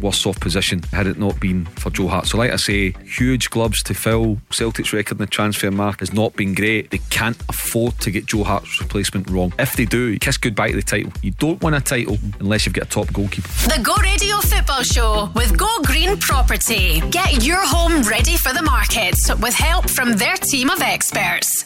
[0.00, 2.28] worse off position had it not been for Joe Hart.
[2.28, 4.38] So, like I say, huge gloves to fill.
[4.52, 6.92] Celtic's record in the transfer market has not been great.
[6.92, 9.52] They can't afford to get Joe Hart's replacement wrong.
[9.58, 11.10] If they do, kiss goodbye to the title.
[11.20, 13.48] You don't win a title unless you've got a top goalkeeper.
[13.48, 17.00] The Go Radio Football Show with Go Green Property.
[17.10, 21.64] Get your home ready for the market with help from their team of experts.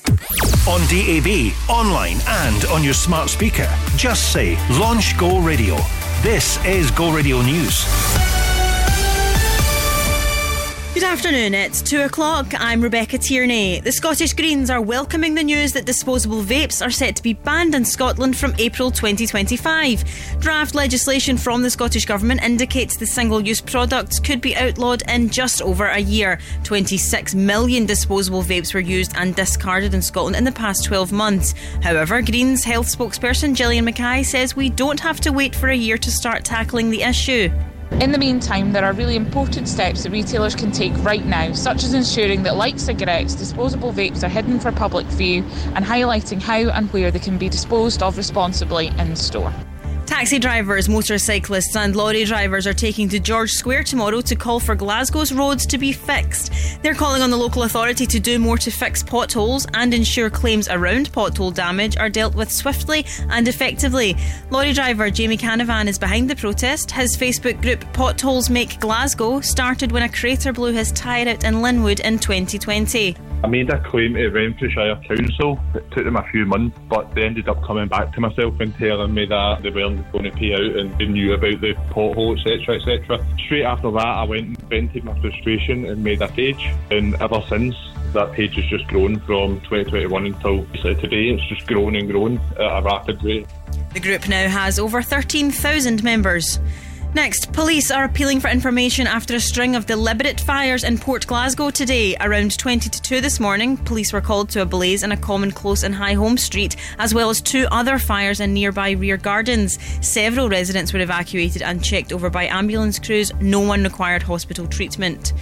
[0.67, 5.77] On DAB, online, and on your smart speaker, just say Launch Go Radio.
[6.23, 7.85] This is Go Radio News.
[10.95, 12.53] Good afternoon, it's 2 o'clock.
[12.59, 13.81] I'm Rebecca Tierney.
[13.81, 17.75] The Scottish Greens are welcoming the news that disposable vapes are set to be banned
[17.75, 20.05] in Scotland from April 2025.
[20.39, 25.31] Draft legislation from the Scottish Government indicates the single use products could be outlawed in
[25.31, 26.39] just over a year.
[26.64, 31.55] 26 million disposable vapes were used and discarded in Scotland in the past 12 months.
[31.83, 35.97] However, Greens health spokesperson Gillian Mackay says we don't have to wait for a year
[35.97, 37.50] to start tackling the issue.
[38.01, 41.84] In the meantime, there are really important steps that retailers can take right now, such
[41.84, 45.44] as ensuring that, like cigarettes, disposable vapes are hidden for public view
[45.75, 49.53] and highlighting how and where they can be disposed of responsibly in store.
[50.06, 54.75] Taxi drivers, motorcyclists, and lorry drivers are taking to George Square tomorrow to call for
[54.75, 56.53] Glasgow's roads to be fixed.
[56.83, 60.69] They're calling on the local authority to do more to fix potholes and ensure claims
[60.69, 64.17] around pothole damage are dealt with swiftly and effectively.
[64.50, 66.91] Lorry driver Jamie Canavan is behind the protest.
[66.91, 71.62] His Facebook group Potholes Make Glasgow started when a crater blew his tyre out in
[71.62, 73.16] Linwood in 2020.
[73.44, 75.59] I made a claim to Renfrewshire Council.
[75.75, 78.72] It took them a few months, but they ended up coming back to myself and
[78.78, 82.38] telling me that they weren't going to pay out and they knew about the pothole,
[82.38, 83.26] etc., etc.
[83.44, 86.70] Straight after that, I went and vented my frustration and made a page.
[86.90, 87.74] And ever since,
[88.12, 91.30] that page has just grown from 2021 until today.
[91.30, 93.46] It's just grown and grown at a rapid rate.
[93.94, 96.58] The group now has over 13,000 members.
[97.14, 101.69] Next, police are appealing for information after a string of deliberate fires in Port Glasgow
[101.69, 102.16] today.
[102.19, 105.50] Around 20 to 2 this morning, police were called to a blaze in a common
[105.50, 109.78] close in Highholm Street, as well as two other fires in nearby rear gardens.
[110.00, 113.31] Several residents were evacuated and checked over by ambulance crews.
[113.42, 115.34] No one required hospital treatment.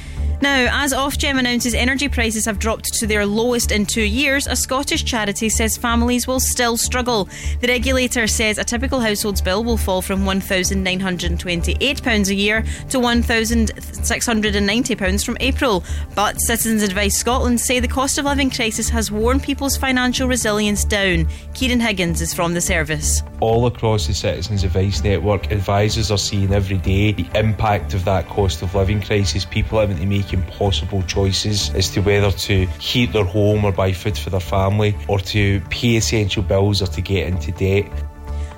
[0.43, 4.56] Now, as Ofgem announces energy prices have dropped to their lowest in two years, a
[4.56, 7.28] Scottish charity says families will still struggle.
[7.61, 15.25] The regulator says a typical household's bill will fall from £1,928 a year to £1,690
[15.27, 15.84] from April.
[16.15, 20.87] But Citizens Advice Scotland say the cost of living crisis has worn people's financial resilience
[20.87, 21.28] down.
[21.53, 23.21] Kieran Higgins is from the service.
[23.41, 28.27] All across the Citizens Advice Network, advisors are seeing every day the impact of that
[28.28, 29.45] cost of living crisis.
[29.45, 33.93] People having to make impossible choices as to whether to heat their home or buy
[33.93, 37.91] food for their family or to pay essential bills or to get into debt.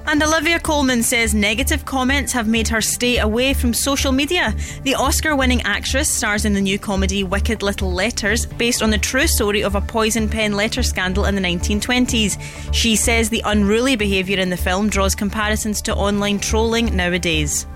[0.07, 4.55] And Olivia Colman says negative comments have made her stay away from social media.
[4.83, 8.99] The Oscar winning actress stars in the new comedy Wicked Little Letters, based on the
[8.99, 12.75] true story of a poison pen letter scandal in the 1920s.
[12.75, 17.67] She says the unruly behaviour in the film draws comparisons to online trolling nowadays.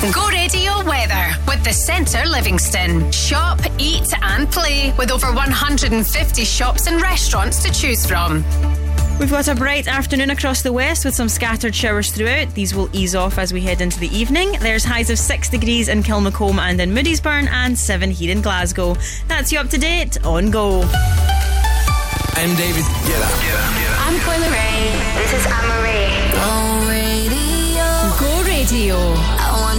[0.00, 3.10] Go Radio Weather with the Centre Livingston.
[3.10, 8.44] Shop, eat, and play with over 150 shops and restaurants to choose from.
[9.18, 12.54] We've got a bright afternoon across the west with some scattered showers throughout.
[12.54, 14.52] These will ease off as we head into the evening.
[14.60, 18.96] There's highs of 6 degrees in Kilmacolm and in Moodiesburn, and 7 here in Glasgow.
[19.26, 20.82] That's you up to date on Go.
[22.34, 22.84] I'm David.
[22.84, 24.06] Get up, get up, get up.
[24.06, 24.92] I'm Coyle Ray.
[25.16, 26.30] This is Anne Marie.
[26.38, 28.14] Go Radio.
[28.16, 29.37] Go Radio.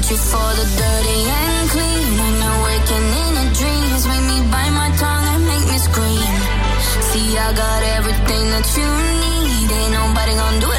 [0.10, 2.18] You for the dirty and clean.
[2.18, 6.34] When you're waking in a dreams, make me bite my tongue and make me scream.
[7.14, 8.90] See, I got everything that you
[9.22, 9.70] need.
[9.70, 10.79] Ain't nobody gonna do it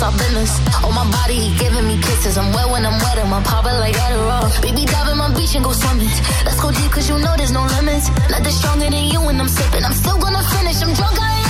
[0.00, 0.52] it's our business.
[0.84, 2.38] On my body, he giving me kisses.
[2.38, 4.48] I'm wet when I'm wet, and I'm popping like Adderall.
[4.62, 6.08] Baby, dive in my beach and go swimming.
[6.44, 8.08] Let's go deep, cause you know there's no limits.
[8.30, 9.84] Nothing stronger than you when I'm sipping.
[9.84, 11.49] I'm still gonna finish, I'm drunk, I am.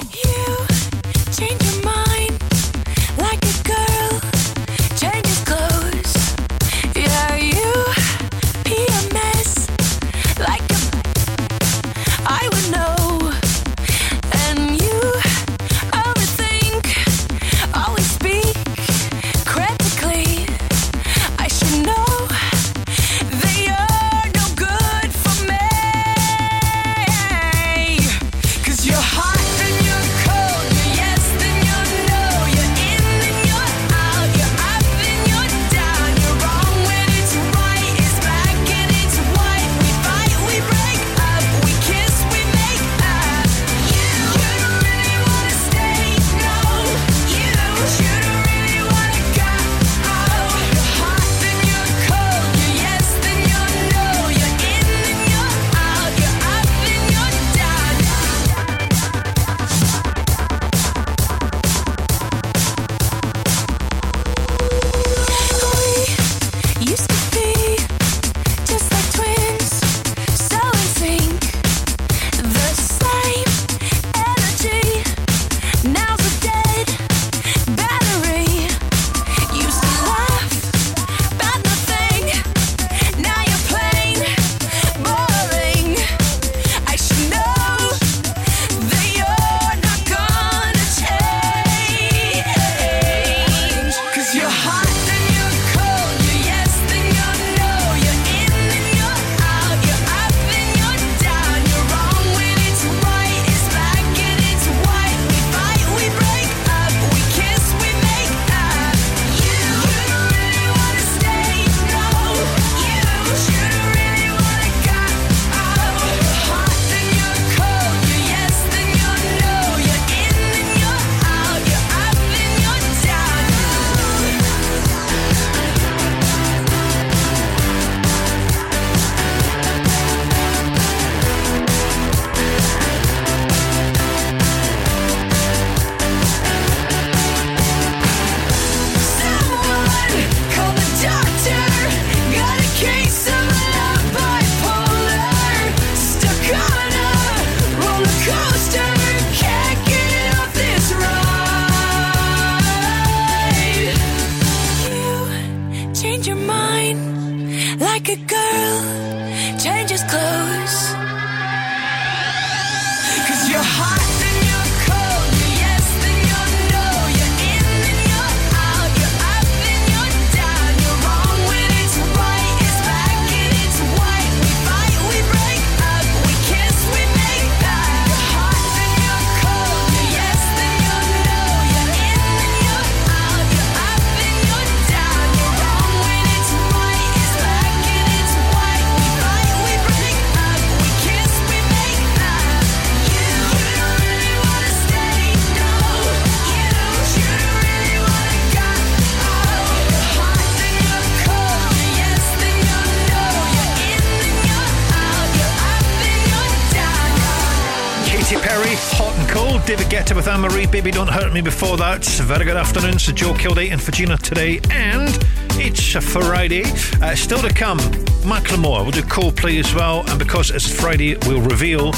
[210.81, 212.03] Baby Don't Hurt Me before that.
[212.03, 214.59] Very good afternoon so Joe Kilday and for Gina today.
[214.71, 215.15] And
[215.61, 216.63] it's a Friday.
[216.99, 217.77] Uh, still to come,
[218.25, 218.81] Macklemore.
[218.81, 220.03] We'll do Coldplay as well.
[220.09, 221.93] And because it's Friday, we'll reveal,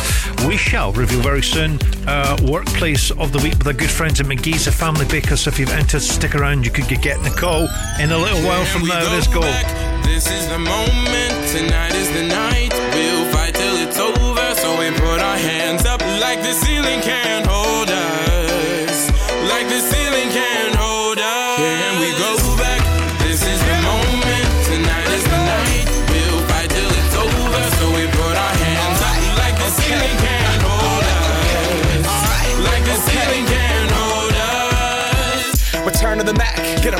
[0.46, 4.26] we shall reveal very soon, uh, Workplace of the Week with our good friends at
[4.26, 5.38] McGhee's, a family baker.
[5.38, 6.66] So if you've entered, stick around.
[6.66, 7.70] You could get getting a call
[8.02, 9.00] in a little while from now.
[9.14, 9.40] Let's go.
[9.40, 10.04] Back.
[10.04, 11.32] This is the moment.
[11.56, 12.74] Tonight is the night.
[12.94, 14.56] We'll fight till it's over.
[14.56, 17.63] So we put our hands up like the ceiling can't hold.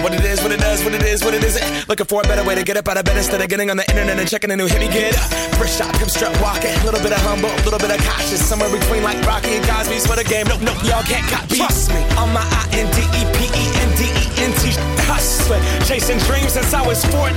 [0.04, 1.88] What it is, what it does, what it is, what it isn't.
[1.88, 3.78] Looking for a better way to get up out of bed instead of getting on
[3.78, 4.80] the internet and checking a new hit.
[4.84, 5.32] Me get up.
[5.56, 6.76] First shot, come strut walking.
[6.76, 8.44] A little bit of humble, a little bit of cautious.
[8.44, 10.46] Somewhere between like Rocky and Cosby's for the game.
[10.52, 11.56] Nope, nope, y'all can't copy.
[11.56, 12.04] Trust me.
[12.20, 14.76] On my I N D E P E N D E N T
[15.08, 15.64] hustling.
[15.88, 17.32] Chasing dreams since I was 14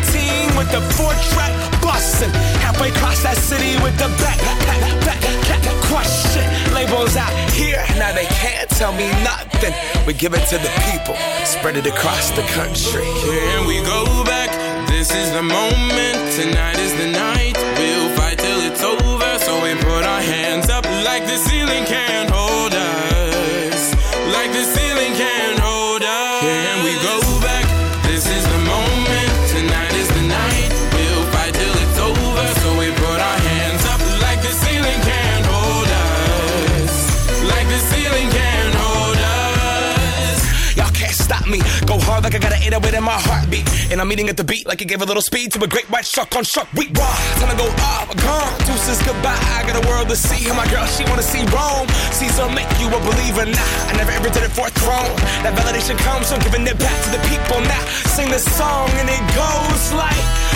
[0.58, 2.34] with the four track busting.
[2.66, 6.42] Halfway across that city with the back, back, back, back, question.
[6.74, 9.45] Labels out here, now they can't tell me nothing.
[10.06, 13.04] We give it to the people, spread it across the country.
[13.04, 14.50] Can we go back?
[14.86, 16.16] This is the moment.
[16.36, 17.56] Tonight is the night.
[17.56, 19.38] We'll fight till it's over.
[19.40, 23.94] So we put our hands up like the ceiling can't hold us.
[24.32, 24.85] Like the ceiling
[42.26, 43.62] like I got an 808 in my heartbeat.
[43.94, 45.86] And I'm eating at the beat like it gave a little speed to a great
[45.94, 46.90] white shark on shark week.
[46.98, 47.06] Raw,
[47.38, 48.50] time to go off, gone.
[48.66, 49.38] Deuces goodbye.
[49.54, 50.48] I got a world to see.
[50.50, 51.86] And my girl, she wanna see Rome.
[52.18, 53.46] Caesar make you a believer.
[53.46, 55.14] Nah, I never ever did it for a throne.
[55.46, 57.62] That validation comes from giving it back to the people.
[57.62, 60.55] Now sing this song and it goes like.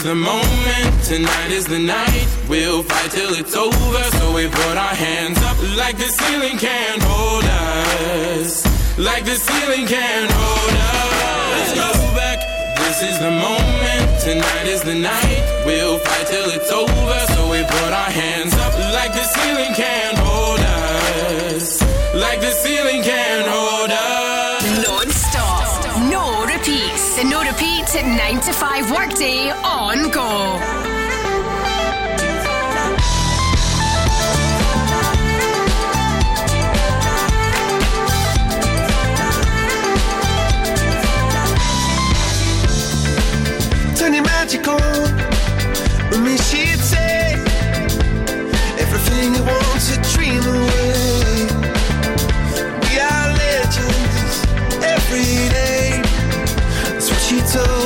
[0.00, 1.04] is the moment.
[1.04, 2.26] Tonight is the night.
[2.48, 4.04] We'll fight till it's over.
[4.18, 8.64] So we put our hands up like the ceiling can't hold us.
[8.98, 11.52] Like the ceiling can't hold us.
[11.52, 12.38] Let's go back.
[12.78, 14.06] This is the moment.
[14.20, 15.42] Tonight is the night.
[15.66, 17.20] We'll fight till it's over.
[17.34, 21.82] So we put our hands up like the ceiling can't hold us.
[22.14, 23.79] Like the ceiling can't hold us.
[27.92, 30.58] Repeat 9 to 5 workday on go.
[43.96, 44.80] turn your magic on.
[46.10, 46.78] With me, she'd
[48.78, 51.46] everything you want to dream away.
[52.82, 54.44] We are legends
[54.82, 56.02] every day.
[56.84, 57.79] That's what she told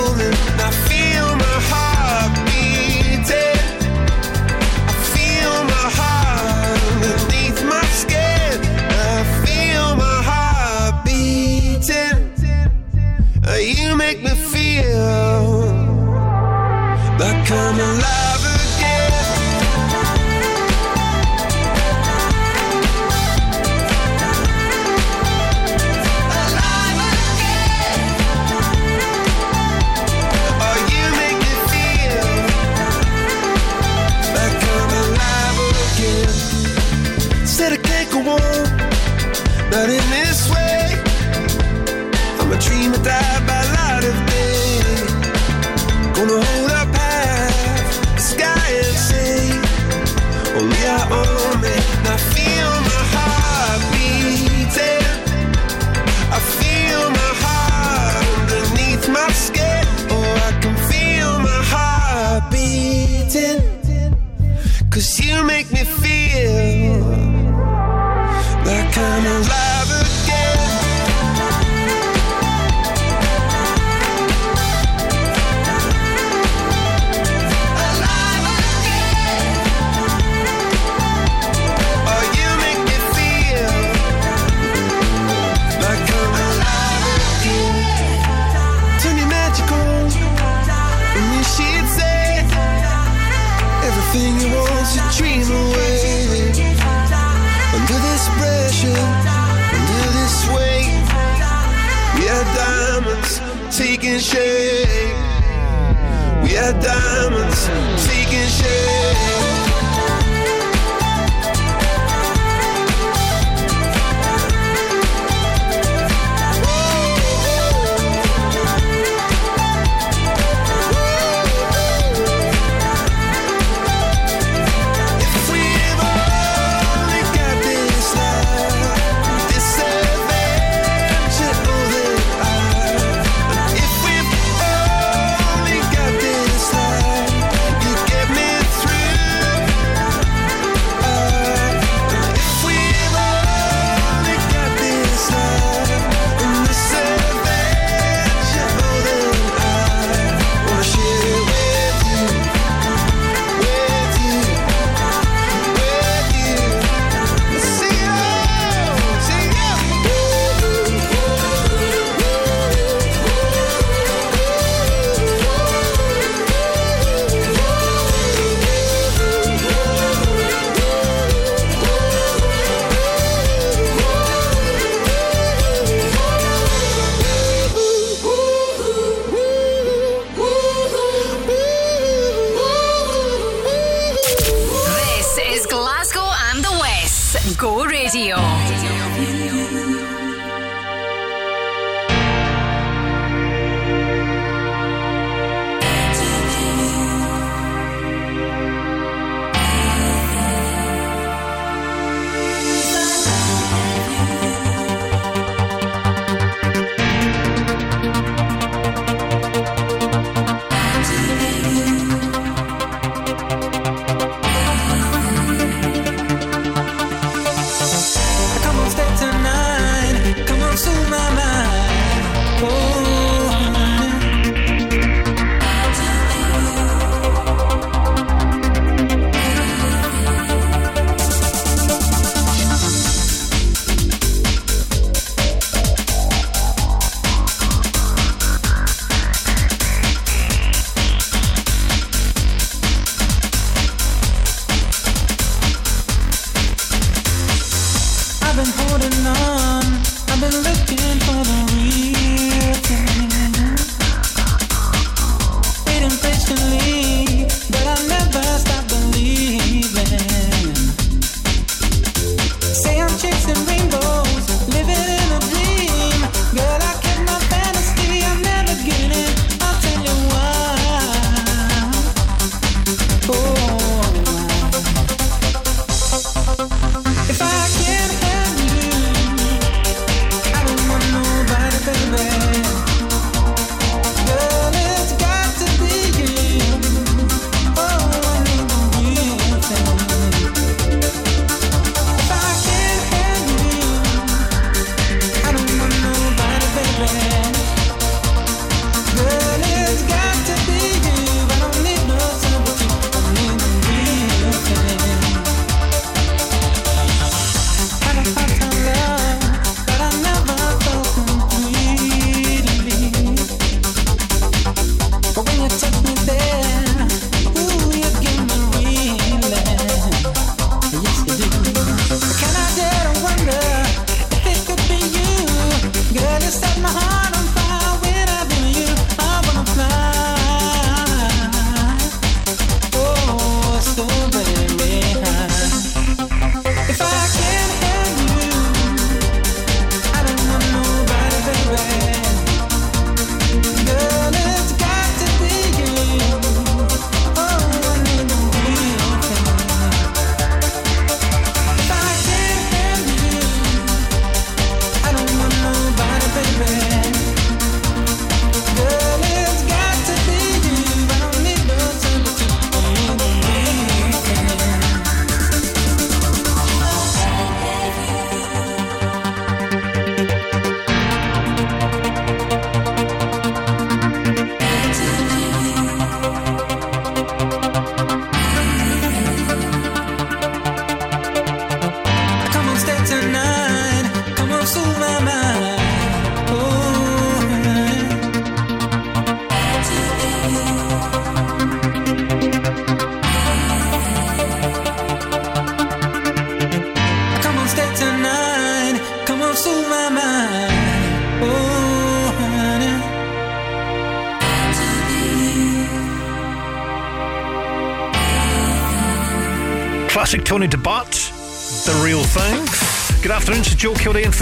[104.30, 104.63] taking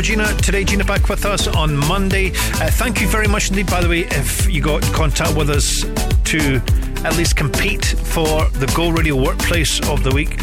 [0.03, 0.35] for Gina.
[0.39, 2.31] Today, Gina back with us on Monday.
[2.31, 5.51] Uh, thank you very much indeed, by the way, if you got in contact with
[5.51, 5.83] us
[6.25, 6.57] to
[7.05, 10.41] at least compete for the Go Radio Workplace of the Week.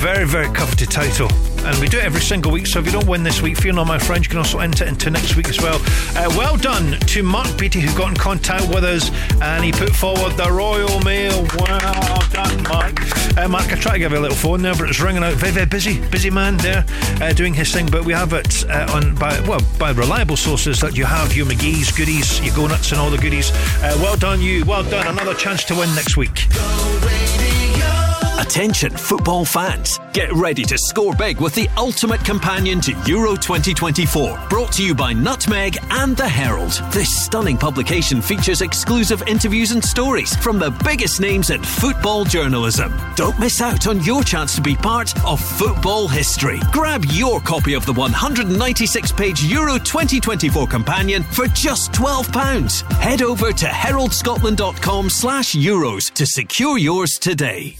[0.00, 1.28] Very, very coveted title.
[1.64, 3.72] And we do it every single week, so if you don't win this week, fear
[3.72, 5.80] not, my friends, you can also enter into next week as well.
[6.16, 9.94] Uh, well done to Mark Beatty, who got in contact with us and he put
[9.94, 11.46] forward the Royal Mail.
[11.58, 13.36] Well Mark.
[13.36, 15.34] Uh, Mark, I tried to give you a little phone there, but it's ringing out.
[15.34, 16.84] Very, very busy, busy man there
[17.20, 17.86] uh, doing his thing.
[17.86, 21.46] But we have it uh, on by well by reliable sources that you have your
[21.46, 23.50] McGhee's goodies, your go nuts, and all the goodies.
[23.82, 24.64] Uh, well done, you.
[24.64, 25.06] Well done.
[25.06, 26.46] Another chance to win next week.
[28.42, 30.00] Attention, football fans.
[30.12, 34.48] Get ready to score big with the ultimate companion to Euro 2024.
[34.50, 36.72] Brought to you by Nutmeg and The Herald.
[36.90, 42.92] This stunning publication features exclusive interviews and stories from the biggest names in football journalism.
[43.14, 46.58] Don't miss out on your chance to be part of football history.
[46.72, 52.90] Grab your copy of the 196 page Euro 2024 companion for just £12.
[52.94, 57.76] Head over to heraldscotland.com slash euros to secure yours today.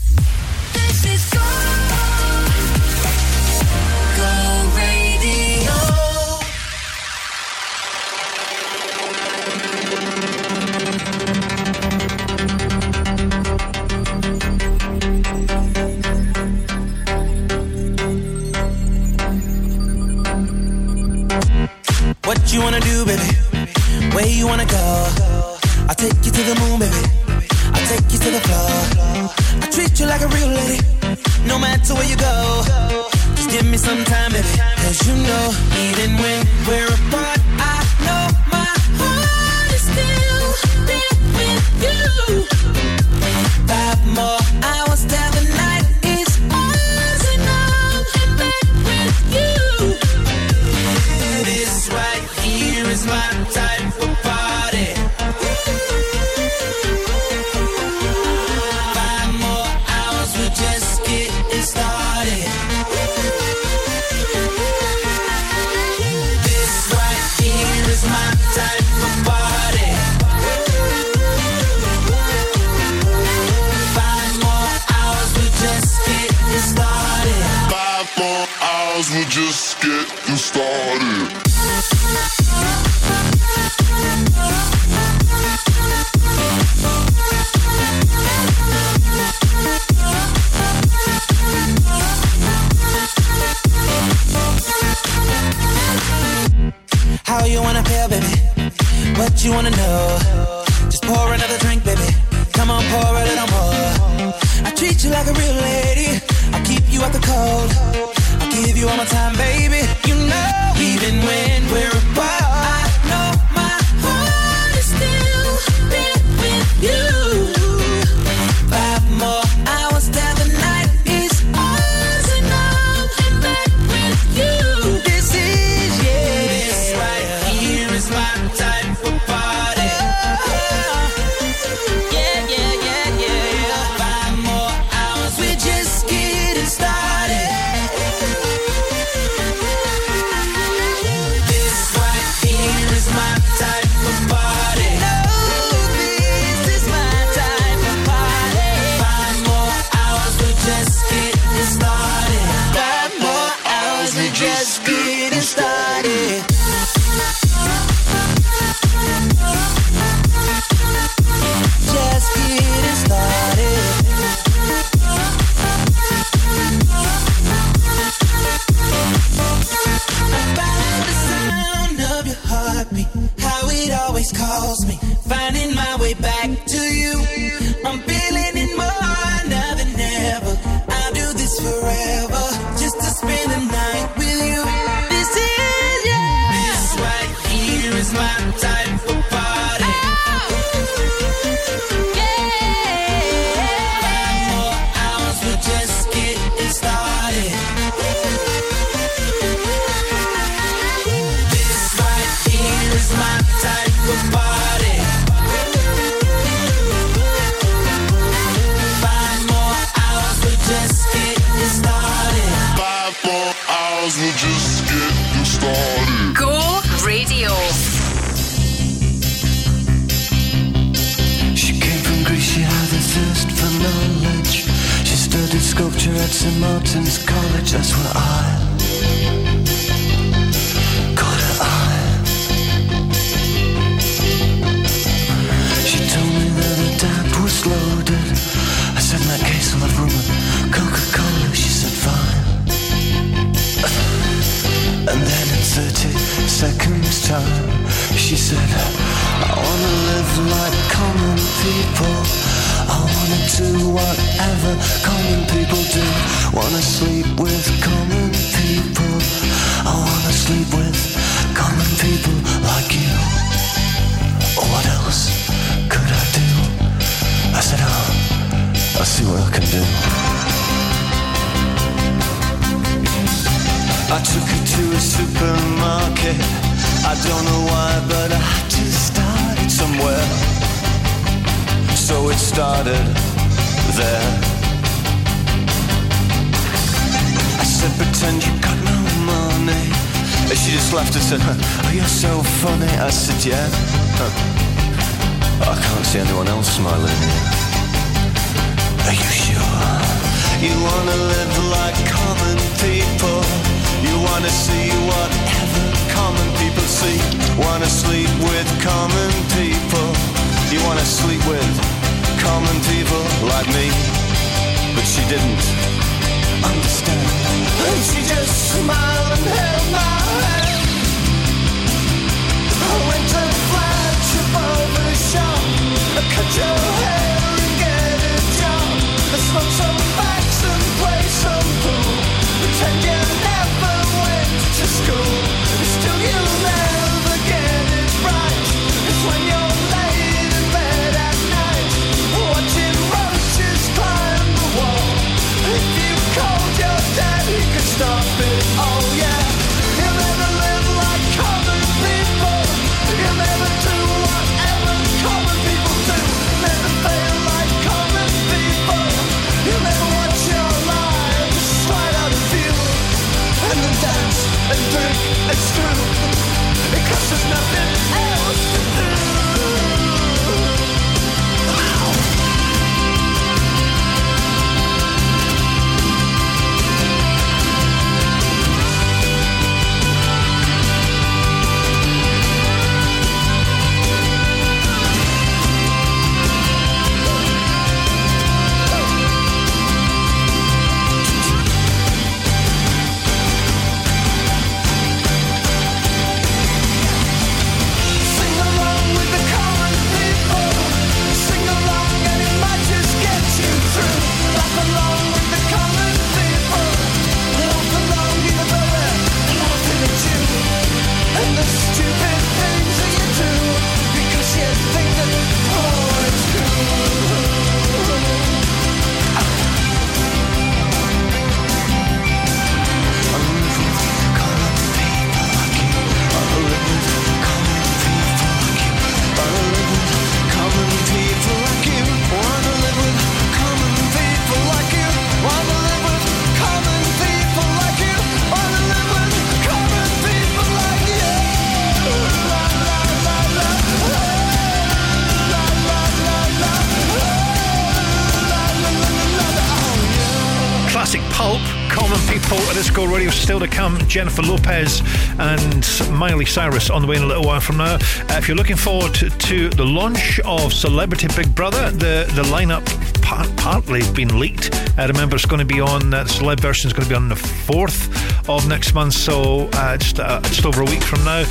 [454.12, 455.00] Jennifer Lopez
[455.38, 457.94] and Miley Cyrus on the way in a little while from now.
[457.94, 457.98] Uh,
[458.36, 462.84] if you're looking forward to, the launch of Celebrity Big Brother, the the lineup
[463.22, 464.70] part, partly been leaked.
[464.98, 467.14] Uh, remember, it's going to be on uh, the celeb version is going to be
[467.14, 468.10] on the fourth
[468.50, 471.42] of next month, so uh, just uh, just over a week from now.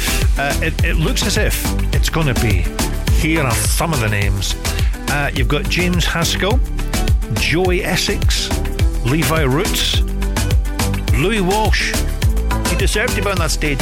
[0.62, 2.64] It, it looks as if it's going to be.
[3.14, 4.54] Here are some of the names.
[5.10, 6.60] Uh, you've got James Haskell,
[7.34, 8.50] Joey Essex,
[9.04, 10.02] Levi Roots,
[11.14, 11.92] Louis Walsh.
[12.82, 13.80] Deserved to be on that stage.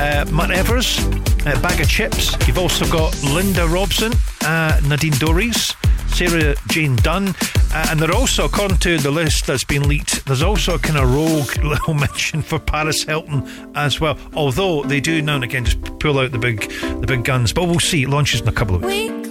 [0.00, 0.98] Uh, Matt Evers,
[1.46, 2.36] uh, Bag of Chips.
[2.48, 5.76] You've also got Linda Robson, uh, Nadine Dorries,
[6.12, 7.28] Sarah Jayne Dunn.
[7.72, 10.98] Uh, and they're also, according to the list that's been leaked, there's also a kind
[10.98, 14.18] of rogue little mention for Paris Hilton as well.
[14.34, 16.68] Although they do now and again just pull out the big
[17.00, 17.52] the big guns.
[17.52, 18.02] But we'll see.
[18.02, 19.12] It launches in a couple of weeks.
[19.14, 19.21] We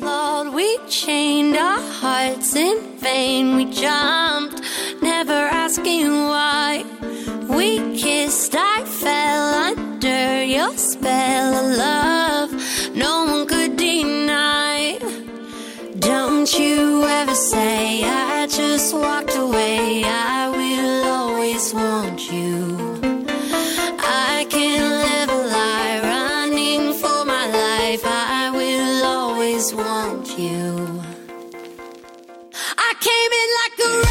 [0.54, 3.56] we chained our hearts in vain.
[3.56, 4.62] We jumped,
[5.02, 6.84] never asking why.
[7.50, 14.98] We kissed, I fell under your spell of love, no one could deny.
[16.00, 22.81] Don't you ever say I just walked away, I will always want you.
[33.02, 34.11] came in like a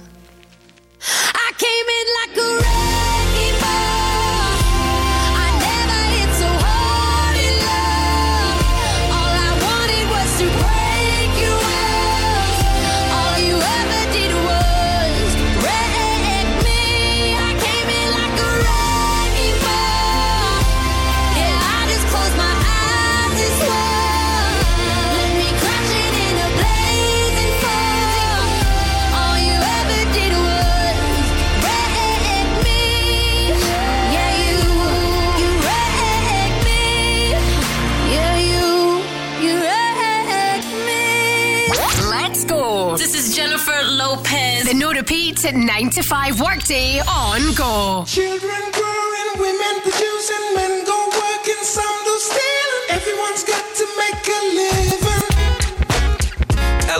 [45.45, 48.03] at 9 to 5 workday on Go.
[48.05, 52.85] Children growing, women producing, men go working, some do stealing.
[52.89, 55.25] Everyone's got to make a living.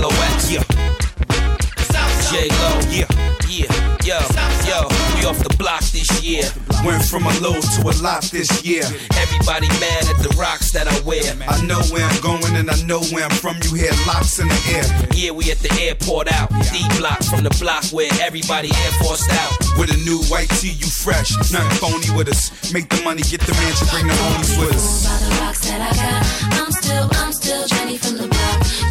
[0.02, 0.64] LOX, yeah.
[1.92, 2.32] South.
[2.32, 3.08] J-Lo, yeah,
[3.48, 3.91] yeah
[5.32, 6.44] off the block this year.
[6.84, 8.84] Went from a low to a lot this year.
[9.16, 11.24] Everybody mad at the rocks that I wear.
[11.48, 13.56] I know where I'm going and I know where I'm from.
[13.64, 14.84] You hear locks in the air.
[15.16, 16.50] Yeah, we at the airport out.
[16.74, 19.56] D block from the block where everybody air forced out.
[19.80, 21.32] With a new white tee, you fresh.
[21.52, 22.52] Nothing phony with us.
[22.74, 25.08] Make the money, get the mansion, bring the homies with us.
[25.08, 28.91] The rocks that I got, I'm still, I'm still Jenny from the block.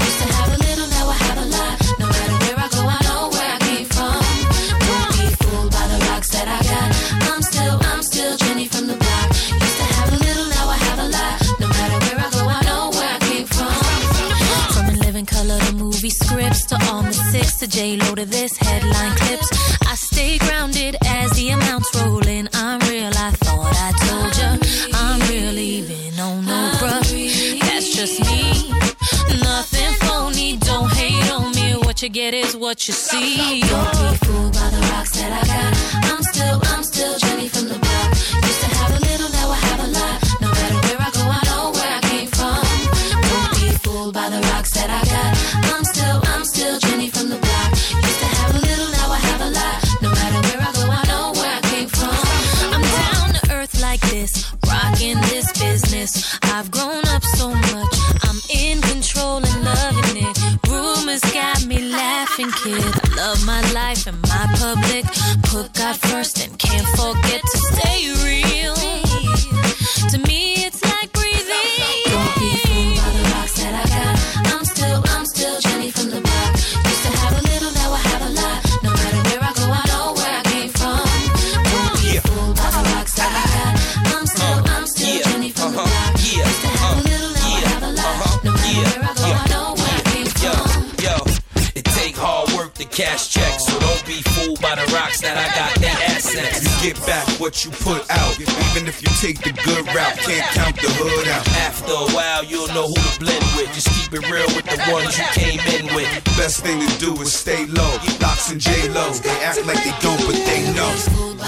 [17.50, 19.48] lips to J Lo to this headline clips.
[19.86, 22.48] I stay grounded as the amounts roll in.
[22.52, 23.12] I'm real.
[23.14, 24.50] I thought I told ya.
[24.94, 27.60] I'm real, even on no bruh.
[27.60, 28.70] That's just me.
[29.42, 30.56] Nothing phony.
[30.58, 31.74] Don't hate on me.
[31.86, 33.60] What you get is what you see.
[33.62, 35.70] Don't be fooled by the rocks that I got.
[36.10, 36.60] I'm still.
[36.72, 36.79] I'm
[65.62, 66.09] boca
[96.80, 98.32] get back what you put out.
[98.40, 101.46] Even if you take the good route, can't count the hood out.
[101.68, 103.68] After a while, you'll know who to blend with.
[103.76, 106.08] Just keep it real with the ones you came in with.
[106.40, 107.92] Best thing to do is stay low.
[108.20, 110.92] Locks and J Lo, they act like they don't, but they know.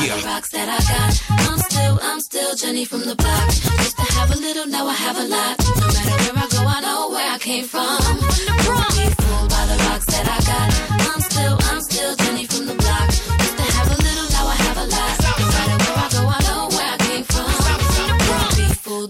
[0.05, 0.21] Yeah.
[0.25, 1.13] rocks that I got.
[1.49, 3.49] I'm still, I'm still Jenny from the block.
[3.81, 5.57] Used to have a little, now I have a lot.
[5.81, 8.01] No matter where I go, I know where I came from.
[8.69, 10.69] Don't be fooled by the rocks that I got.
[11.09, 12.82] I'm still, I'm still Jenny from the block.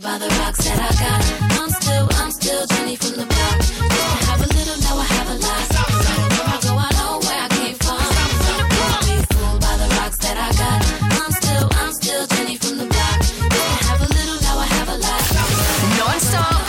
[0.03, 1.23] By the rocks that I got.
[1.63, 3.59] I'm still, I'm still Jenny from the block.
[3.63, 5.63] Used to have a little, now I have a lot.
[6.35, 8.03] Where I go, I know where I came from.
[8.83, 10.81] Don't be fooled by the rocks that I got.
[11.23, 13.19] I'm still, I'm still Jenny from the block.
[13.23, 15.23] Used to have a little, now I have a lot.
[16.03, 16.67] Non-stop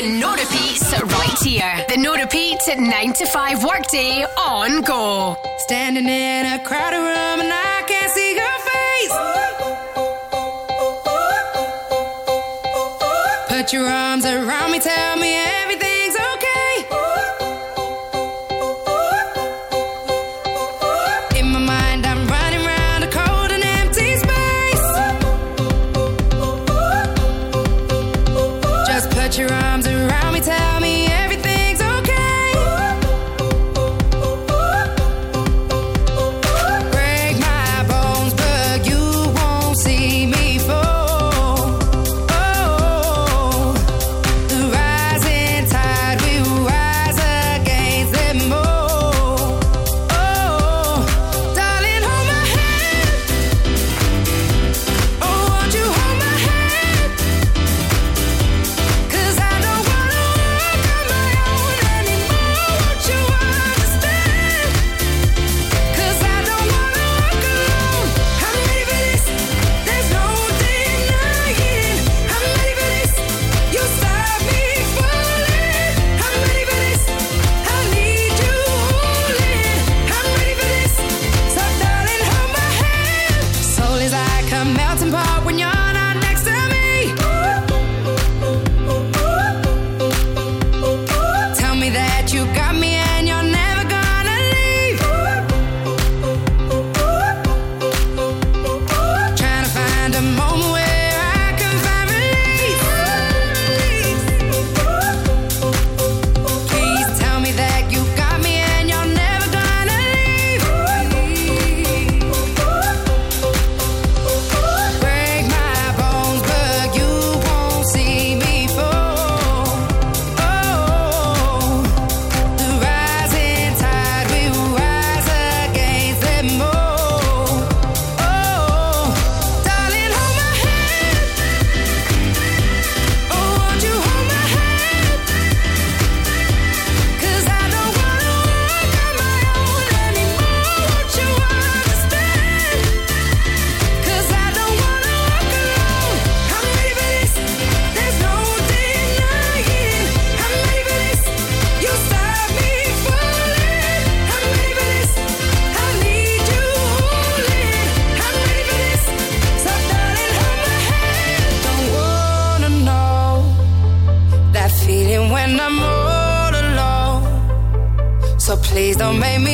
[0.00, 0.88] and no repeats
[1.20, 1.84] right here.
[1.88, 5.36] The no repeat 9 to 5 workday on go.
[5.68, 7.79] Standing in a crowded room and I
[13.72, 15.49] your arms around me, tell me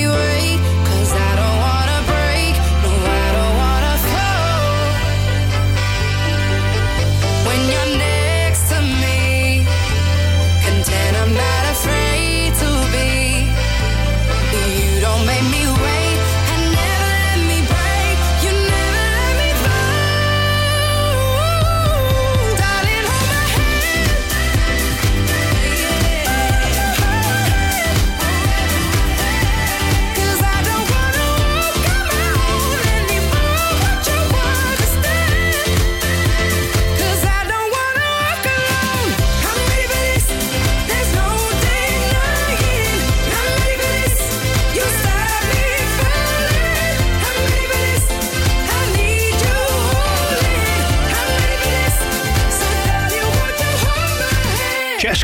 [0.03, 0.56] don't make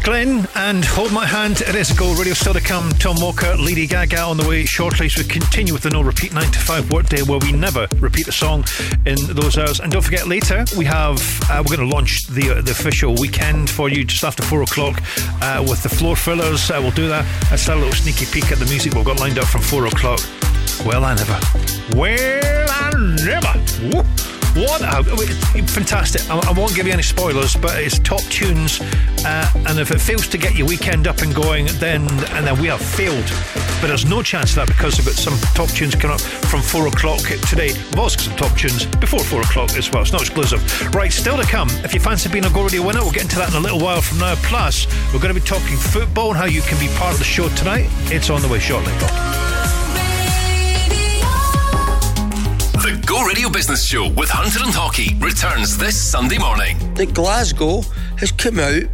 [0.02, 1.60] Glenn, and hold my hand.
[1.60, 2.90] It is a gold radio still to come.
[2.90, 5.08] Tom Walker, Lady Gaga on the way shortly.
[5.08, 8.26] So we continue with the no repeat 9 to 5 workday where we never repeat
[8.26, 8.64] a song
[9.06, 9.78] in those hours.
[9.78, 13.14] And don't forget, later we have, uh, we're going to launch the, uh, the official
[13.14, 15.00] weekend for you just after 4 o'clock
[15.40, 16.68] uh, with the floor fillers.
[16.70, 17.24] Uh, we'll do that.
[17.50, 20.20] That's a little sneaky peek at the music we've got lined up from 4 o'clock.
[20.84, 21.38] Well, I never.
[21.96, 22.90] Well, I
[23.24, 23.96] never.
[23.96, 24.31] Woo.
[24.54, 25.02] What a
[25.66, 26.28] fantastic!
[26.28, 28.82] I, I won't give you any spoilers, but it's top tunes,
[29.24, 32.60] uh, and if it fails to get your weekend up and going, then and then
[32.60, 33.24] we have failed.
[33.80, 36.60] But there's no chance of that because we've got some top tunes coming up from
[36.60, 37.72] four o'clock today.
[37.72, 40.02] We've got some top tunes before four o'clock as well.
[40.02, 40.60] It's not exclusive.
[40.94, 41.70] Right, still to come.
[41.82, 43.80] If you fancy being a Go Radio winner, we'll get into that in a little
[43.80, 44.34] while from now.
[44.42, 47.24] Plus, we're going to be talking football and how you can be part of the
[47.24, 47.88] show tonight.
[48.12, 48.92] It's on the way shortly.
[53.02, 56.76] The Go Radio Business Show with Hunter and Hockey returns this Sunday morning.
[56.94, 57.82] that Glasgow
[58.18, 58.84] has come out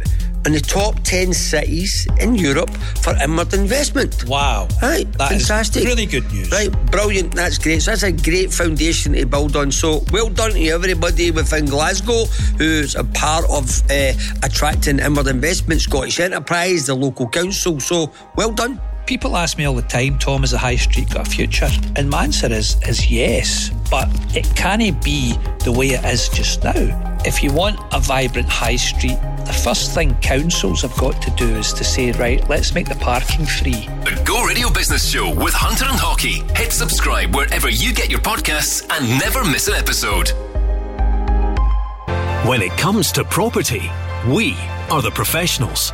[0.45, 2.69] in the top 10 cities in Europe
[3.01, 4.25] for inward investment.
[4.25, 4.67] Wow.
[4.81, 5.83] Right, That is fantastic.
[5.85, 6.51] really good news.
[6.51, 7.35] Right, brilliant.
[7.35, 7.81] That's great.
[7.81, 9.71] So that's a great foundation to build on.
[9.71, 12.25] So well done to everybody within Glasgow
[12.57, 17.79] who's a part of uh, attracting inward investment, Scottish Enterprise, the local council.
[17.79, 18.79] So well done.
[19.09, 21.67] People ask me all the time, Tom, is the high street got a future?
[21.95, 25.33] And my answer is is yes, but it can't be
[25.65, 27.17] the way it is just now.
[27.25, 31.47] If you want a vibrant high street, the first thing councils have got to do
[31.55, 33.87] is to say, right, let's make the parking free.
[34.05, 36.43] The Go Radio Business Show with Hunter and Hockey.
[36.55, 40.29] Hit subscribe wherever you get your podcasts and never miss an episode.
[42.47, 43.89] When it comes to property,
[44.27, 44.55] we
[44.91, 45.93] are the professionals.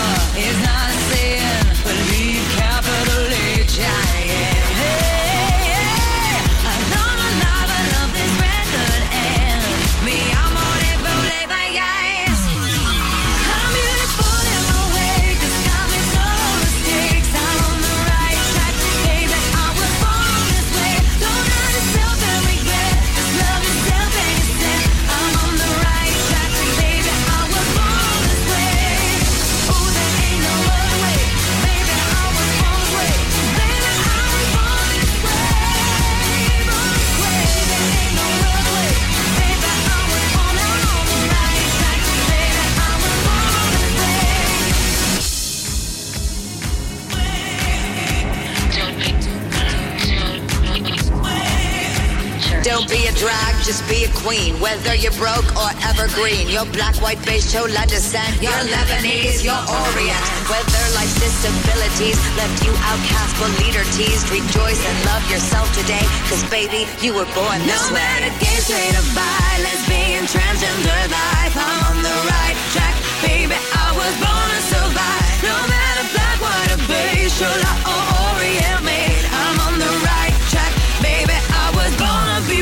[52.81, 54.57] Don't be a drag, just be a queen.
[54.57, 58.41] Whether you're broke or evergreen, your black, white, beige, chola descent.
[58.41, 60.23] You're Lebanese, you're Orient.
[60.49, 66.01] Whether life's disabilities left you outcast or leader teased, rejoice and love yourself today.
[66.25, 68.01] Cause baby, you were born this no way.
[68.01, 72.97] No matter gay, straight or bi, lesbian, transgender life, I'm on the right track.
[73.21, 75.37] Baby, I was born to survive.
[75.45, 78.01] No matter black, white, or beige, chola or
[78.41, 79.00] Orient.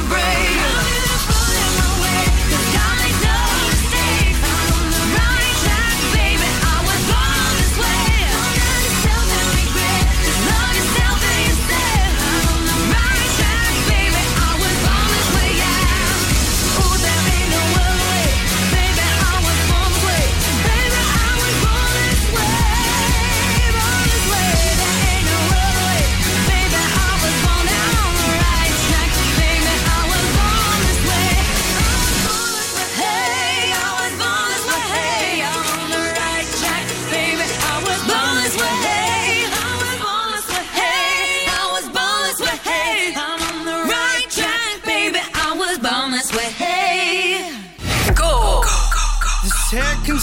[0.09, 0.38] break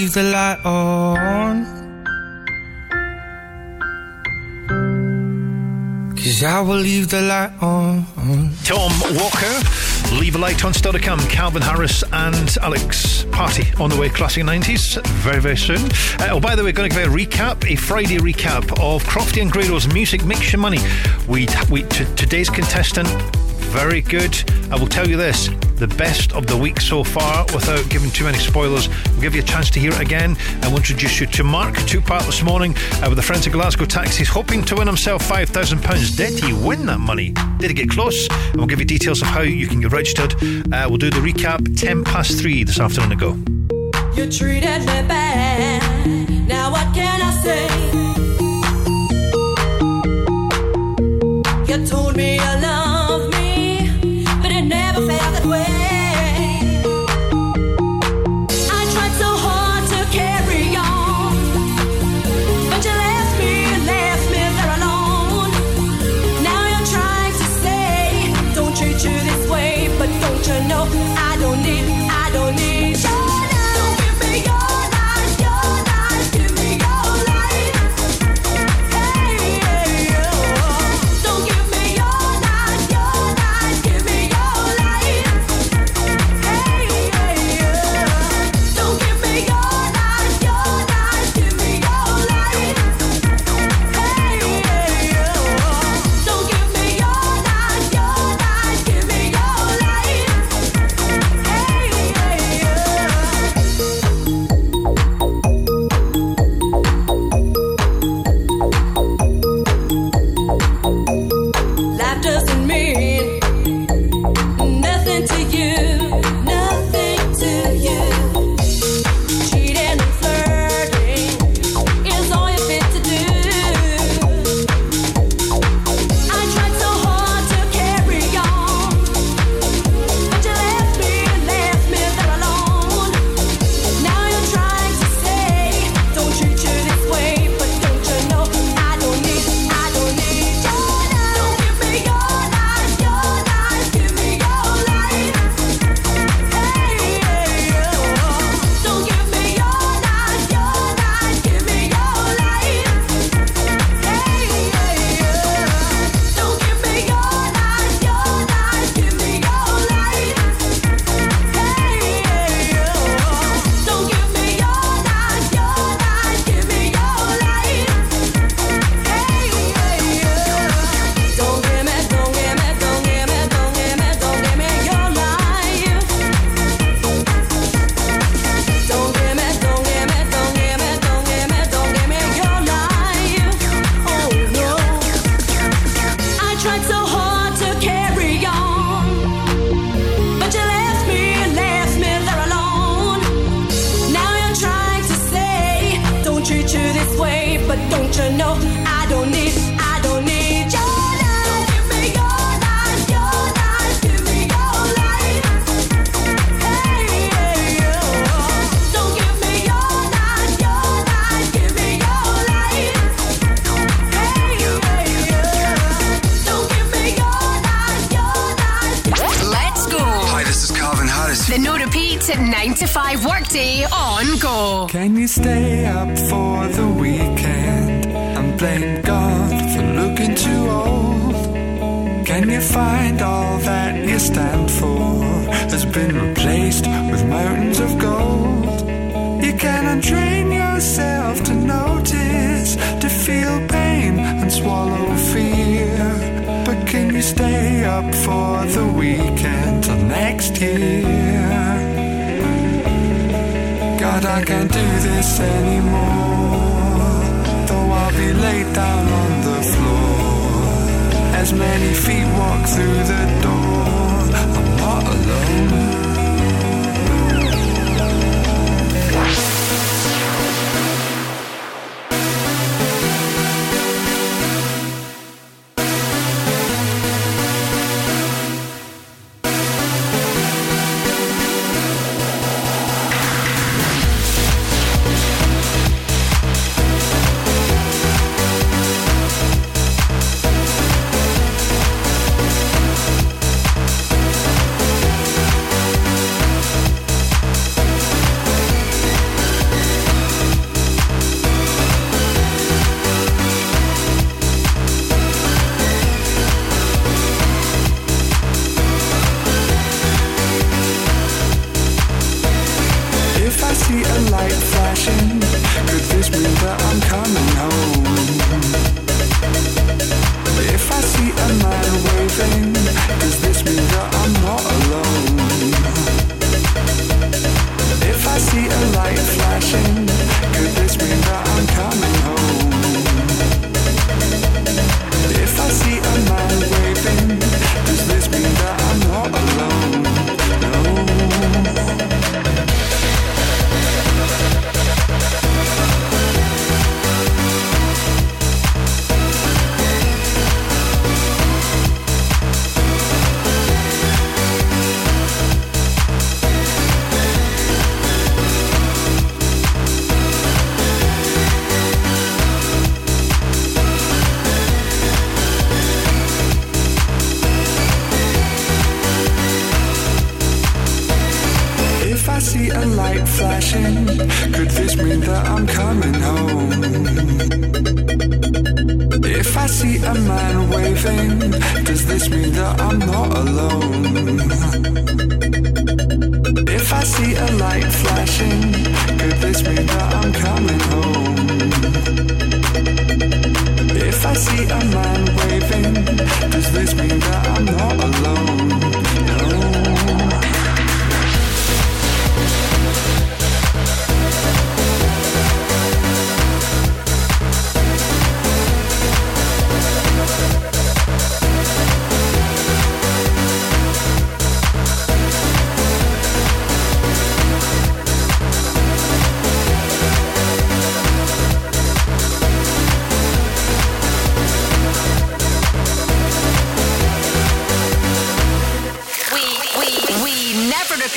[0.00, 1.64] Leave the light on.
[6.16, 8.06] Cause I will leave the light on.
[8.64, 11.18] Tom Walker, Leave a Light on still to come.
[11.28, 15.84] Calvin Harris and Alex Party on the way, classic 90s, very, very soon.
[16.18, 19.42] Uh, oh, by the way, going to give a recap, a Friday recap of Crofty
[19.42, 20.78] and Grado's Music Makes Your Money.
[21.28, 23.08] We, we t- today's contestant,
[23.68, 24.34] very good.
[24.70, 25.50] I will tell you this
[25.80, 28.90] the best of the week so far without giving too many spoilers.
[29.12, 31.74] We'll give you a chance to hear it again and we'll introduce you to Mark
[32.04, 36.16] part this morning uh, with the Friends of Glasgow Taxis, hoping to win himself £5,000.
[36.16, 37.32] Did he win that money?
[37.58, 38.28] Did he get close?
[38.28, 40.34] And we'll give you details of how you can get registered.
[40.70, 43.30] Uh, we'll do the recap 10 past 3 this afternoon to go.
[44.14, 46.28] You treated me bad.
[46.46, 47.66] Now what can I say?
[51.72, 52.60] You told me you
[55.50, 55.89] never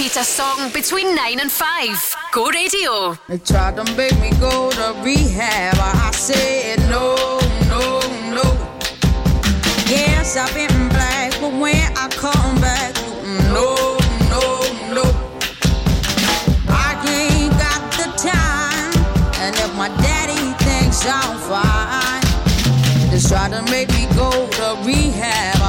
[0.04, 2.16] repeat a song between 9 and 5.
[2.34, 3.18] Go radio.
[3.30, 5.76] They tried to make me go to rehab.
[5.80, 7.16] I said no,
[7.70, 8.02] no,
[8.38, 8.44] no.
[9.88, 12.94] Yes, I've been black, but when I come back,
[13.56, 13.98] no,
[14.34, 14.44] no,
[14.98, 15.06] no.
[16.68, 18.92] I ain't got the time,
[19.40, 22.24] and if my daddy thinks I'm fine,
[23.10, 25.63] they try to make me go to rehab.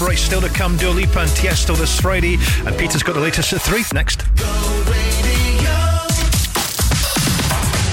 [0.00, 3.52] Rehab still to come, Dua Lipa and Tiesto this Friday, and Peter's got the latest
[3.52, 4.22] at 3 next.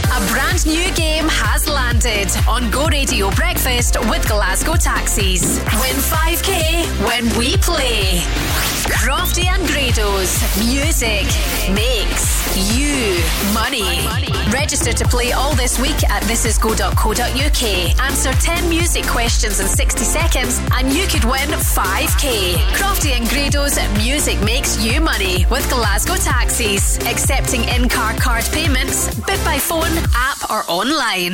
[0.10, 5.60] A brand new game has landed on Go Radio Breakfast with Glasgow Taxis.
[5.82, 8.24] Win 5k when we play.
[8.88, 11.28] Crofty and Grado's music
[11.76, 12.17] makes
[12.58, 13.22] you
[13.54, 14.08] money.
[14.52, 18.02] Register to play all this week at thisisgo.co.uk.
[18.02, 22.56] Answer 10 music questions in 60 seconds and you could win 5k.
[22.74, 26.98] Crofty and Grado's music makes you money with Glasgow Taxis.
[27.08, 31.34] Accepting in-car card payments, bid by phone, app or online.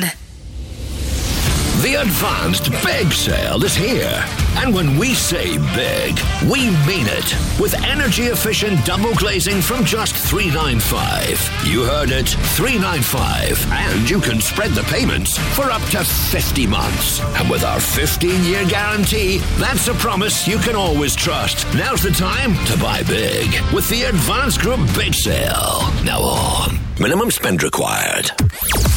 [1.82, 4.43] The advanced big sale is here.
[4.56, 6.18] And when we say big,
[6.50, 7.34] we mean it.
[7.60, 11.66] With energy efficient double glazing from just 395.
[11.66, 13.70] You heard it, 395.
[13.72, 17.20] And you can spread the payments for up to 50 months.
[17.38, 21.66] And with our 15 year guarantee, that's a promise you can always trust.
[21.74, 25.80] Now's the time to buy big with the Advanced Group Big Sale.
[26.04, 26.78] Now on.
[27.00, 28.30] Minimum spend required.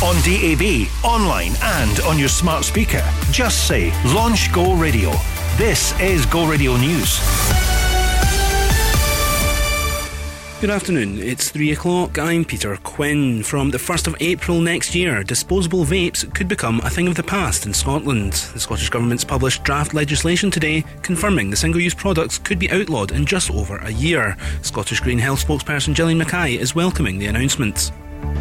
[0.03, 3.03] On DAB, online, and on your smart speaker.
[3.32, 5.12] Just say Launch Go Radio.
[5.58, 7.20] This is Go Radio News.
[10.62, 12.20] Good afternoon, it's 3 o'clock.
[12.20, 13.41] I'm Peter Quinn.
[13.41, 17.24] From the 1st of April next year, disposable vapes could become a thing of the
[17.24, 18.34] past in Scotland.
[18.34, 23.12] The Scottish Government's published draft legislation today confirming the single use products could be outlawed
[23.12, 24.38] in just over a year.
[24.62, 27.91] Scottish Green Health spokesperson Gillian Mackay is welcoming the announcement.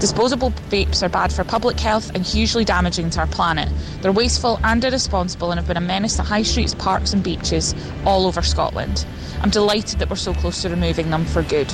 [0.00, 3.68] Disposable vapes are bad for public health and hugely damaging to our planet.
[4.02, 7.74] They're wasteful and irresponsible and have been a menace to high streets, parks, and beaches
[8.04, 9.06] all over Scotland.
[9.40, 11.72] I'm delighted that we're so close to removing them for good.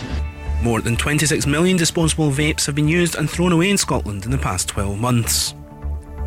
[0.63, 4.31] More than 26 million disposable vapes have been used and thrown away in Scotland in
[4.31, 5.55] the past 12 months.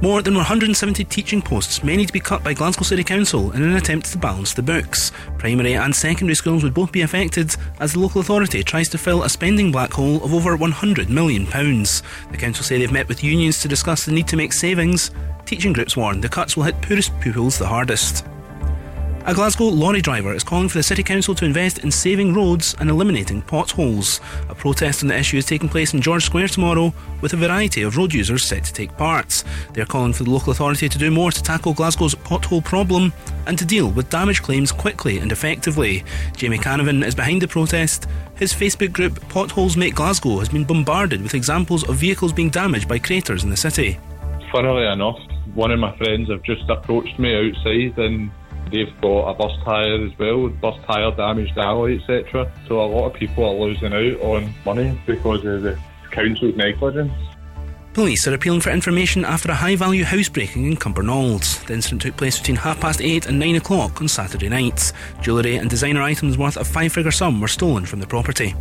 [0.05, 3.63] More than 170 teaching posts may need to be cut by Glasgow City Council in
[3.63, 5.11] an attempt to balance the books.
[5.39, 9.23] Primary and secondary schools would both be affected as the local authority tries to fill
[9.23, 11.45] a spending black hole of over £100 million.
[11.45, 15.09] The council say they've met with unions to discuss the need to make savings.
[15.47, 18.27] Teaching groups warn the cuts will hit poorest pupils the hardest.
[19.27, 22.75] A Glasgow lorry driver is calling for the City Council to invest in saving roads
[22.79, 24.21] and eliminating potholes.
[24.49, 27.81] A protest on the issue is taking place in George Square tomorrow, with a variety
[27.81, 29.43] of road users set to take part.
[29.73, 33.13] They are calling for the local authority to do more to tackle Glasgow's pothole problem
[33.47, 36.03] and to deal with damage claims quickly and effectively.
[36.37, 38.05] Jamie Canavan is behind the protest.
[38.35, 42.87] His Facebook group Potholes Make Glasgow has been bombarded with examples of vehicles being damaged
[42.87, 43.97] by craters in the city.
[44.51, 45.17] Funnily enough,
[45.55, 48.29] one of my friends have just approached me outside and
[48.71, 52.51] they've got a bus tyre as well, bus tyre damaged alley, etc.
[52.67, 55.79] So a lot of people are losing out on money because of the
[56.11, 57.13] council's negligence.
[57.93, 61.65] Police are appealing for information after a high value housebreaking in Cumbernauld.
[61.65, 64.91] The incident took place between half past eight and nine o'clock on Saturday night.
[65.21, 68.53] Jewellery and designer items worth a five figure sum were stolen from the property.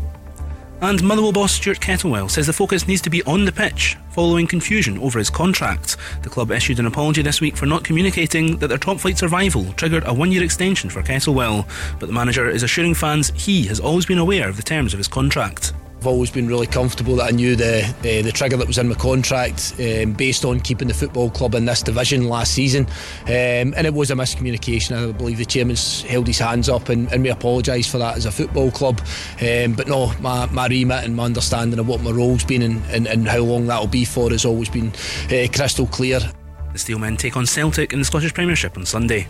[0.84, 4.46] And Motherwell boss Stuart Kettlewell says the focus needs to be on the pitch following
[4.46, 5.96] confusion over his contract.
[6.22, 9.72] The club issued an apology this week for not communicating that their top flight survival
[9.72, 11.66] triggered a one year extension for Kettlewell,
[11.98, 14.98] but the manager is assuring fans he has always been aware of the terms of
[14.98, 15.72] his contract.
[16.04, 18.90] I've always been really comfortable that I knew the uh, the trigger that was in
[18.90, 22.84] my contract um, based on keeping the football club in this division last season,
[23.22, 24.94] um, and it was a miscommunication.
[24.94, 28.26] I believe the chairman's held his hands up, and, and we apologise for that as
[28.26, 29.00] a football club.
[29.40, 32.82] Um, but no, my, my remit and my understanding of what my role's been and,
[32.90, 34.92] and, and how long that'll be for has always been
[35.32, 36.18] uh, crystal clear.
[36.18, 39.26] The Steelmen take on Celtic in the Scottish Premiership on Sunday.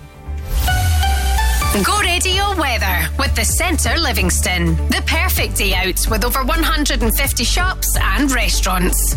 [1.82, 4.76] Go Radio weather with the Centre Livingston.
[4.90, 9.16] The perfect day out with over 150 shops and restaurants.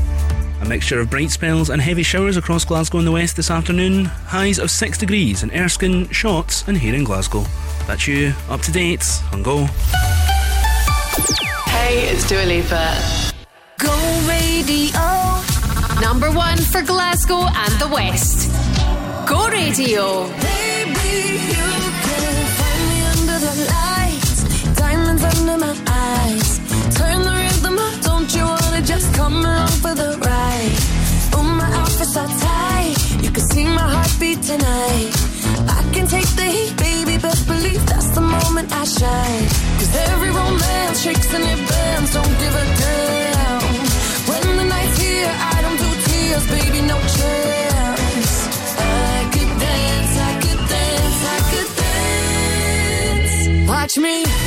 [0.61, 4.05] A mixture of bright spells and heavy showers across Glasgow and the west this afternoon.
[4.05, 7.45] Highs of 6 degrees in Erskine, Shotts, and here in Glasgow.
[7.85, 9.65] That's you, up to date, on Go.
[11.67, 12.97] Hey, it's Dua Lipa.
[13.77, 13.93] Go
[14.27, 14.97] Radio.
[16.01, 18.49] Number one for Glasgow and the West.
[19.27, 20.66] Go Radio.
[25.17, 26.59] Diamonds under my eyes.
[26.95, 30.77] Turn the rhythm up, don't you wanna just come along for the ride?
[31.33, 35.11] Oh, my outfit's so tight, you can see my heartbeat tonight.
[35.69, 39.47] I can take the heat, baby, best believe that's the moment I shine.
[39.79, 43.61] Cause every romance shakes and it bends, don't give a damn.
[44.29, 48.33] When the night's here, I don't do tears, baby, no chance.
[48.79, 53.69] I could dance, I could dance, I could dance.
[53.69, 54.46] Watch me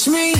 [0.00, 0.39] Watch me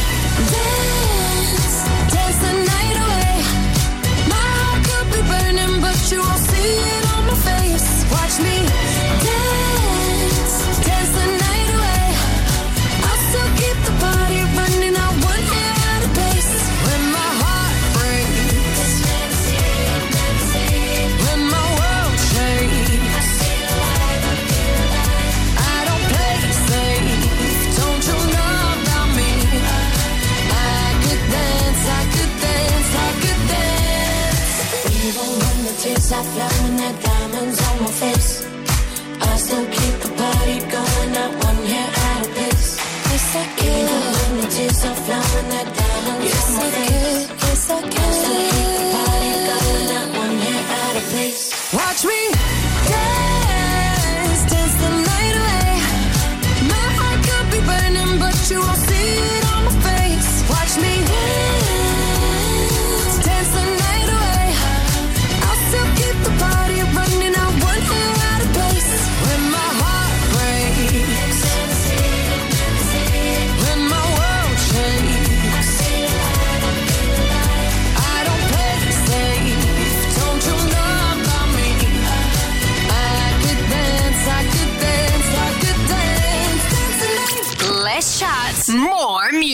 [36.11, 38.47] the tears are flowing, diamonds on my face.
[39.21, 42.77] I still keep the party going, not one hair out of place.
[43.11, 43.45] Yes, I.
[43.61, 47.27] Even when the tears are flowing, diamonds yes, on my I face.
[47.29, 47.40] Can.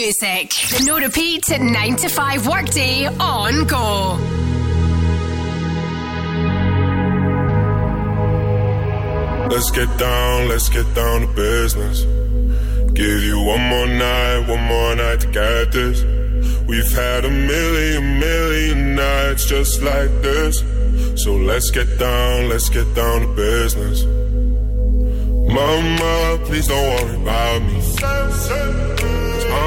[0.06, 0.50] Music.
[0.70, 4.16] The no repeat at 9 to 5 workday on go.
[9.50, 12.02] Let's get down, let's get down to business.
[12.92, 15.98] Give you one more night, one more night to get this.
[16.68, 20.62] We've had a million, million nights just like this.
[21.22, 24.04] So let's get down, let's get down to business.
[25.52, 28.95] Mama, please don't worry about me.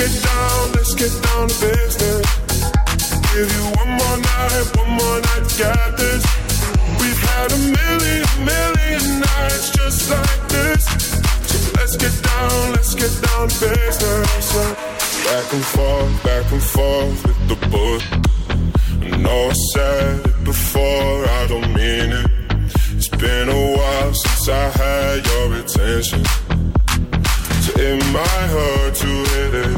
[0.00, 2.26] Get down, let's get down to business.
[3.34, 6.24] Give you one more night, one more night get this.
[7.00, 10.84] We've had a million, million nights just like this.
[11.50, 14.46] So let's get down, let's get down to business.
[15.26, 18.02] Back and forth, back and forth with the book.
[19.04, 22.30] I know I said it before, I don't mean it.
[22.96, 26.39] It's been a while since I had your attention.
[27.82, 29.76] It might hurt to hit it.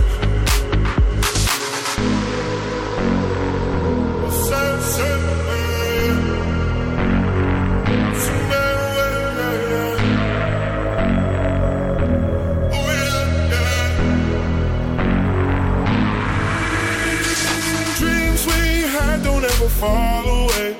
[17.99, 20.77] Dreams we had don't ever fall away.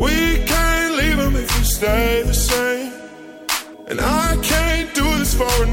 [0.00, 2.71] We can't leave them if we stay the same.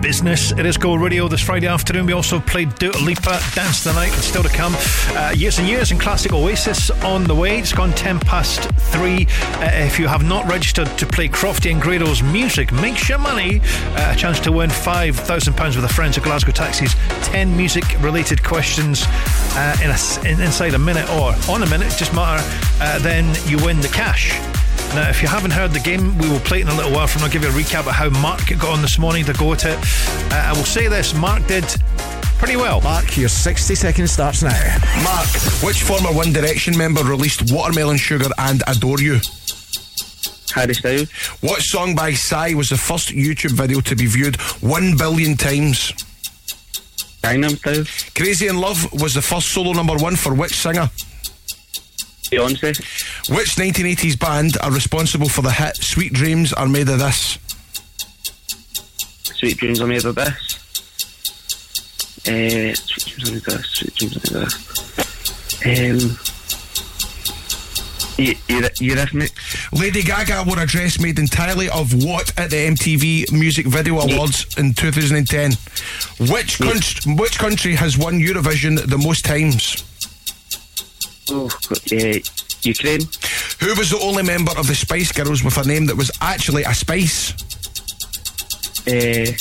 [0.00, 0.52] business.
[0.52, 2.06] It is Go Radio this Friday afternoon.
[2.06, 4.74] We also played Dua Lipa, Dance the Night, and still to come.
[5.10, 7.58] Uh, years and years in classic Oasis on the way.
[7.58, 9.26] It's gone 10 past 3.
[9.26, 13.60] Uh, if you have not registered to play Crofty and Grado's music, make your money.
[13.94, 16.94] Uh, a chance to win £5,000 with a friend at Glasgow Taxis.
[17.22, 21.92] 10 music related questions uh, in a, in, inside a minute or on a minute,
[21.96, 22.42] just matter.
[22.80, 24.38] Uh, then you win the cash.
[24.94, 27.06] Now, if you haven't heard the game, we will play it in a little while
[27.06, 27.26] from now.
[27.26, 29.64] I'll give you a recap of how Mark got on this morning to go at
[29.64, 29.78] it.
[30.32, 31.64] Uh, I will say this Mark did
[32.38, 32.80] pretty well.
[32.80, 34.78] Mark, your 60 seconds starts now.
[35.04, 35.28] Mark,
[35.62, 39.20] which former One Direction member released Watermelon Sugar and Adore You?
[40.54, 41.10] Harry Styles.
[41.42, 45.92] What song by Psy was the first YouTube video to be viewed 1 billion times?
[47.22, 47.84] Gangnam Style.
[48.14, 50.88] Crazy in Love was the first solo number one for which singer?
[52.30, 52.76] Beyonce.
[53.34, 57.38] Which 1980s band are responsible for the hit Sweet Dreams Are Made of This?
[59.36, 60.54] Sweet dreams are made of this.
[62.26, 63.66] Uh, sweet dreams are made of this.
[63.66, 64.56] Sweet dreams are made of
[64.96, 66.00] this.
[66.02, 66.18] Um.
[68.18, 69.26] You, you, you me?
[69.72, 74.56] Lady Gaga wore a dress made entirely of what at the MTV Music Video Awards
[74.56, 75.52] in 2010?
[76.32, 79.84] Which, country, which country has won Eurovision the most times?
[81.30, 82.18] Oh, uh,
[82.62, 83.00] Ukraine.
[83.60, 86.62] Who was the only member of the Spice Girls with a name that was actually
[86.62, 87.32] a spice?
[88.86, 89.32] Uh,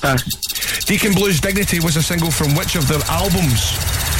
[0.00, 0.84] pass.
[0.84, 4.17] Deacon Blues Dignity was a single from which of their albums?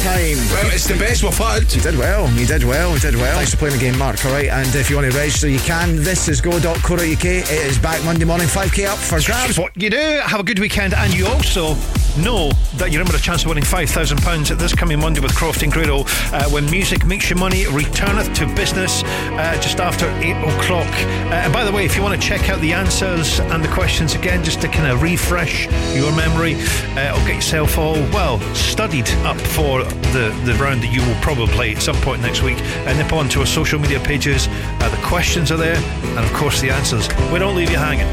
[0.00, 0.38] Time.
[0.48, 1.72] Well, it's the best we've had.
[1.74, 2.30] You did well.
[2.32, 2.94] You did well.
[2.94, 3.36] You did well.
[3.36, 4.24] Thanks for playing the game, Mark.
[4.24, 4.48] All right.
[4.48, 5.96] And if you want to register, you can.
[5.96, 7.00] This is go.co.uk.
[7.02, 9.58] It is back Monday morning, 5k up for grabs.
[9.58, 11.74] What you do, have a good weekend, and you also
[12.18, 15.62] know that you're in with a chance of winning £5,000 this coming Monday with Croft
[15.62, 20.30] and Grado uh, when music makes your money returneth to business uh, just after 8
[20.54, 20.86] o'clock.
[20.86, 23.68] Uh, and by the way, if you want to check out the answers and the
[23.68, 26.54] questions again, just to kind of refresh your memory
[26.96, 29.82] uh, or get yourself all, well, studied up for
[30.12, 33.12] the, the round that you will probably play at some point next week, uh, nip
[33.12, 34.48] on to our social media pages.
[34.50, 37.08] Uh, the questions are there, and of course, the answers.
[37.32, 38.08] We don't leave you hanging.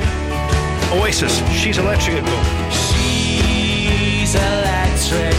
[0.93, 2.27] Oasis, she's electric at.
[2.71, 5.35] She's electric.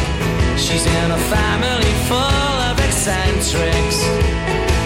[0.58, 4.02] She's in a family full of eccentrics.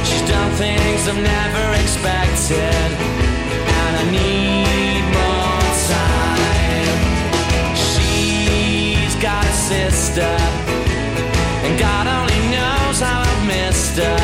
[0.06, 2.88] She's done things I've never expected.
[3.80, 6.96] And I need more time.
[7.74, 10.71] She's got a sister.
[11.78, 14.20] God only knows how I've missed her.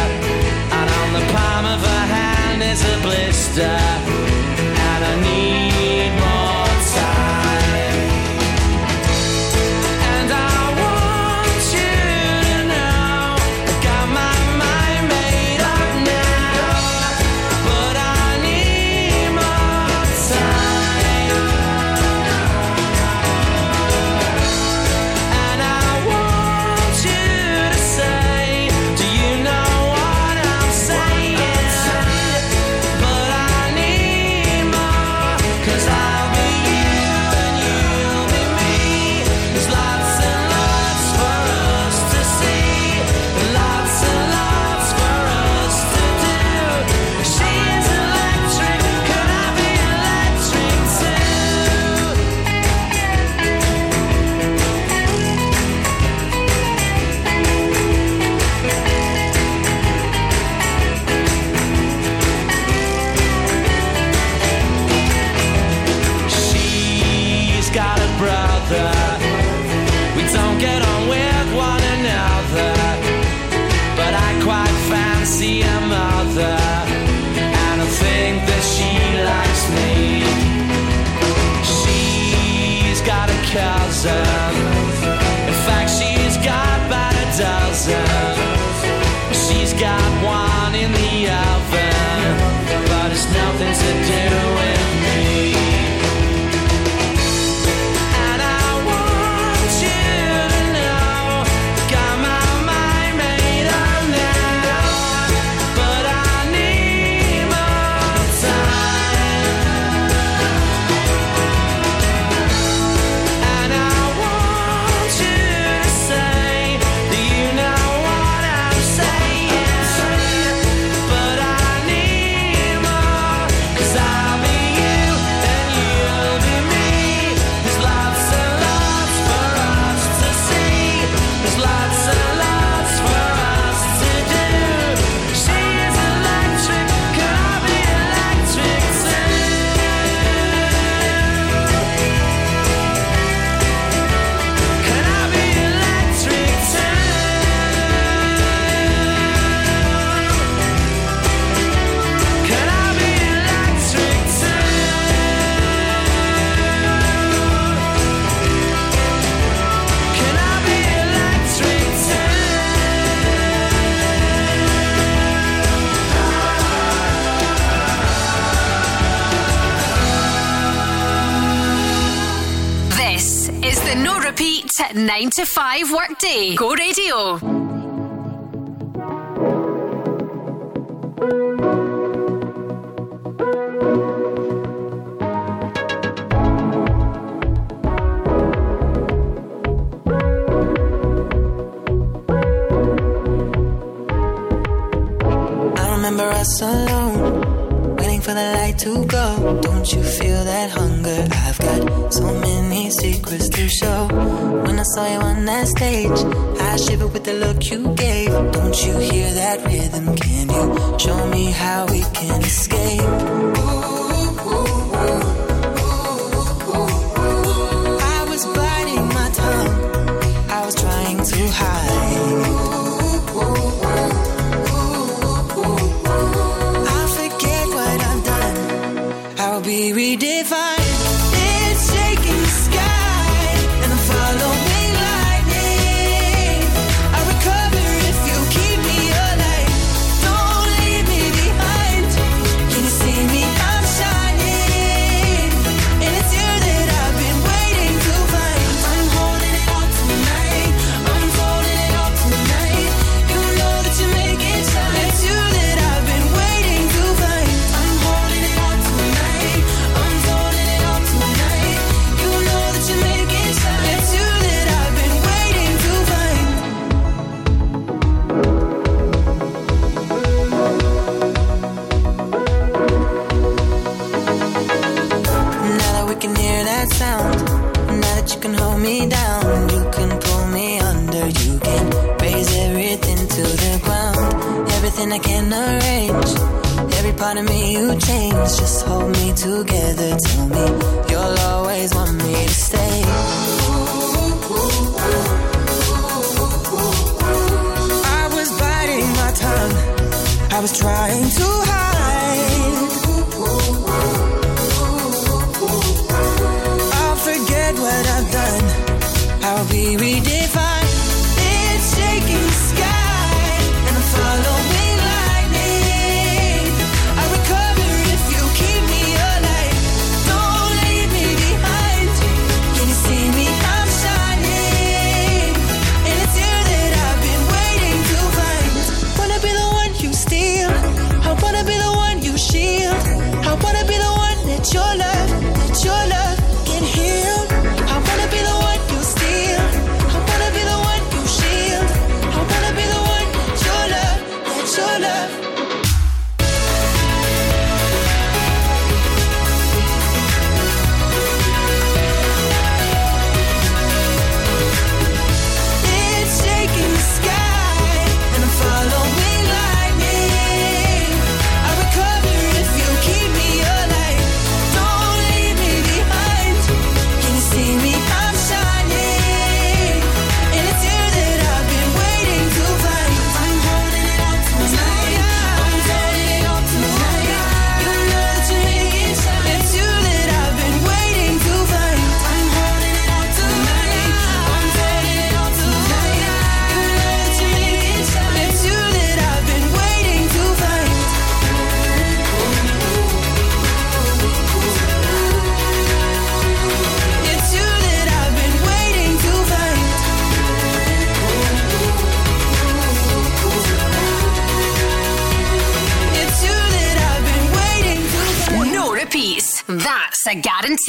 [0.78, 3.78] And on the palm of her hand is a blister.
[4.92, 5.57] And I need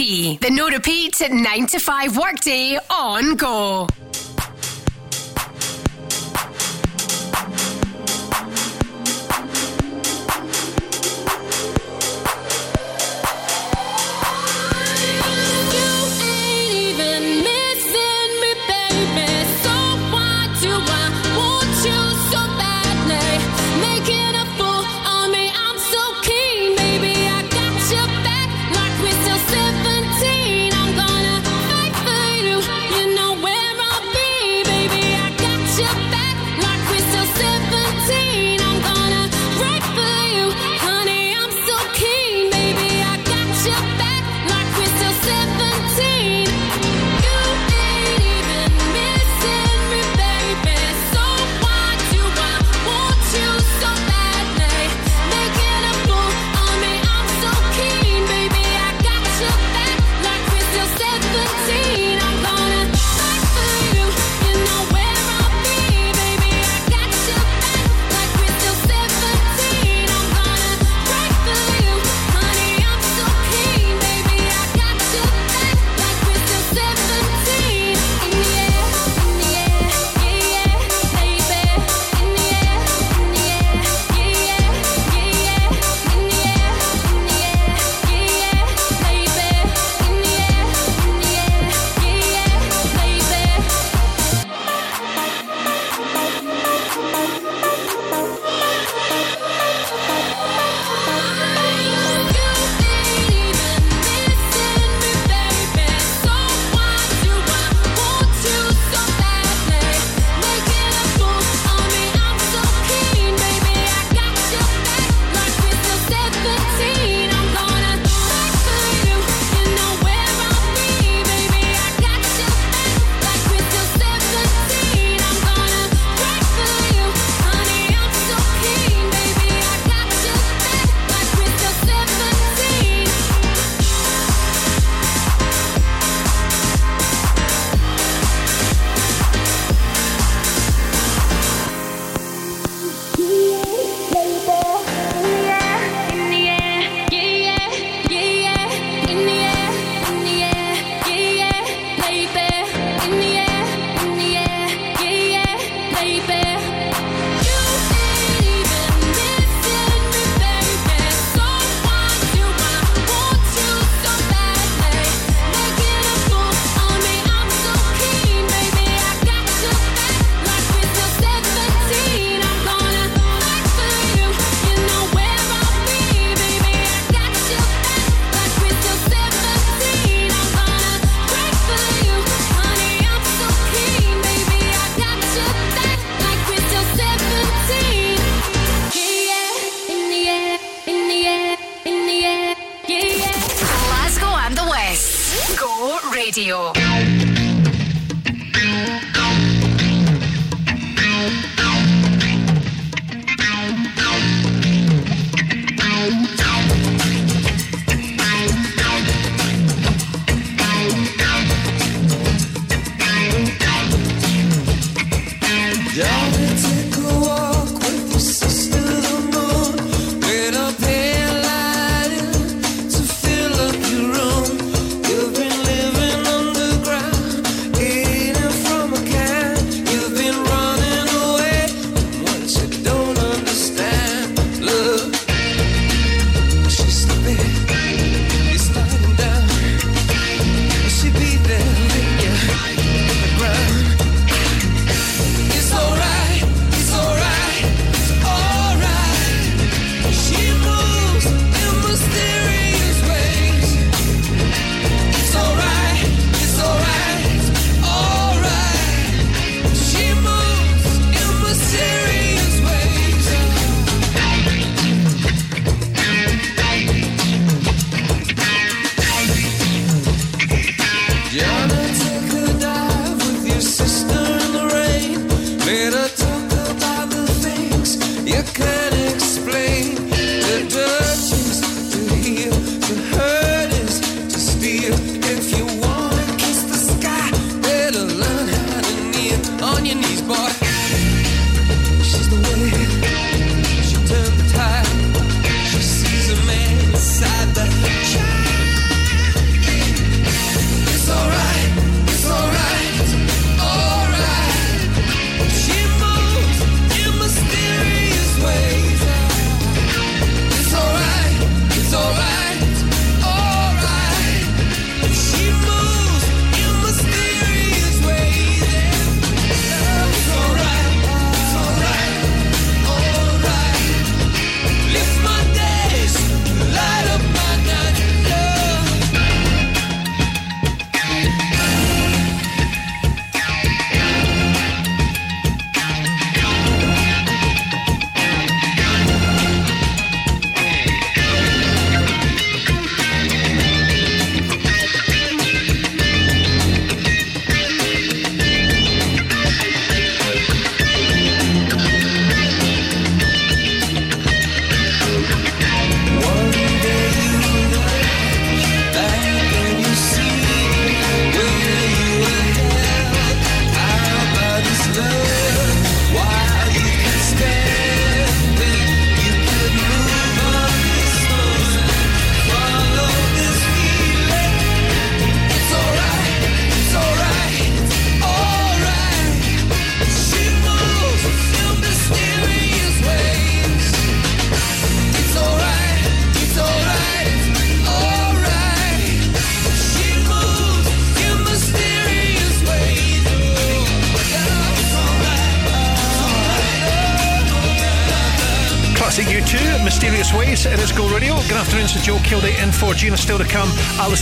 [0.10, 3.88] The no-repeat at 9 to 5 workday on Go.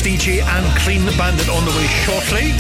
[0.08, 2.56] DJ and Clean the Bandit on the way shortly.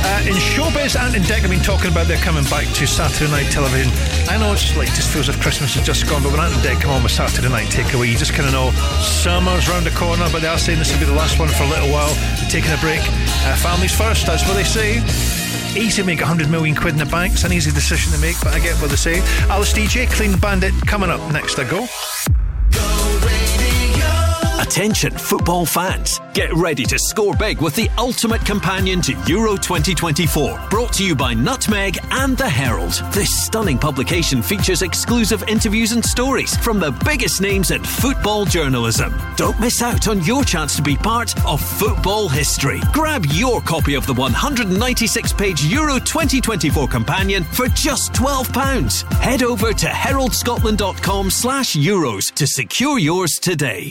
[0.00, 3.30] Uh, in showbiz Ant and Dec, I've been talking about they're coming back to Saturday
[3.30, 3.92] night television.
[4.32, 6.62] I know it's like just feels if Christmas has just gone, but when Ant and
[6.64, 8.70] Dec come on with Saturday night takeaway, you just kind of know
[9.04, 10.24] summer's round the corner.
[10.32, 12.14] But they are saying this will be the last one for a little while.
[12.40, 13.04] They're taking a break.
[13.44, 15.04] Uh, families first, that's what they say.
[15.76, 17.34] Easy to make 100 million quid in the bank.
[17.34, 19.20] It's an easy decision to make, but I get what they say.
[19.52, 21.58] Alice DJ, Clean the Bandit, coming up next.
[21.58, 21.84] I go.
[24.72, 26.18] Attention, football fans.
[26.32, 30.68] Get ready to score big with the ultimate companion to Euro 2024.
[30.70, 32.92] Brought to you by Nutmeg and The Herald.
[33.12, 39.14] This stunning publication features exclusive interviews and stories from the biggest names in football journalism.
[39.36, 42.80] Don't miss out on your chance to be part of football history.
[42.94, 49.12] Grab your copy of the 196 page Euro 2024 companion for just £12.
[49.20, 53.90] Head over to heraldscotland.com slash euros to secure yours today.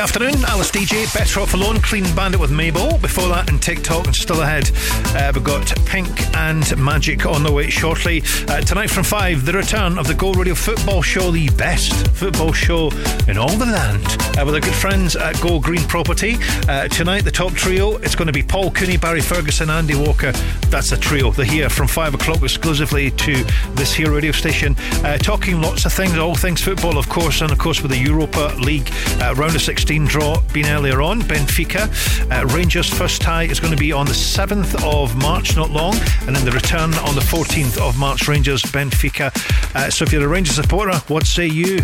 [0.00, 0.46] Afternoon.
[0.46, 2.96] Alice Deejay, Better Off Alone, Clean Bandit with Mabel.
[2.98, 4.70] Before that, and TikTok, and still ahead,
[5.14, 8.22] uh, we've got Pink and Magic on the way shortly.
[8.48, 12.50] Uh, tonight from 5, the return of the Go Radio Football Show, the best football
[12.52, 12.88] show
[13.28, 14.06] in all the land,
[14.38, 16.38] uh, with our good friends at Go Green Property.
[16.66, 20.32] Uh, tonight, the top trio, it's going to be Paul Cooney, Barry Ferguson, Andy Walker.
[20.70, 21.32] That's a trio.
[21.32, 23.44] They're here from 5 o'clock exclusively to
[23.74, 27.50] this here radio station, uh, talking lots of things, all things football, of course, and
[27.50, 28.88] of course with the Europa League
[29.20, 31.22] uh, round of 16 draw being earlier on.
[31.22, 31.90] Benfica,
[32.30, 35.94] uh, Rangers first tie is going to be on the 7th of March, not long,
[36.26, 38.28] and then the return on the 14th of March.
[38.28, 39.34] Rangers, Benfica.
[39.74, 41.80] Uh, so if you're a Rangers supporter, what say you?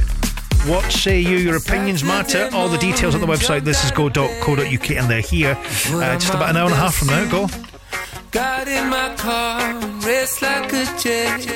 [0.67, 1.37] What say you?
[1.37, 2.49] Your opinions matter.
[2.53, 3.63] All the details on the website.
[3.63, 7.09] This is go.co.uk, and they're here uh, just about an hour and a half from
[7.09, 7.31] now.
[7.31, 7.66] Go.
[9.09, 9.73] My car,
[10.43, 11.47] like a jet,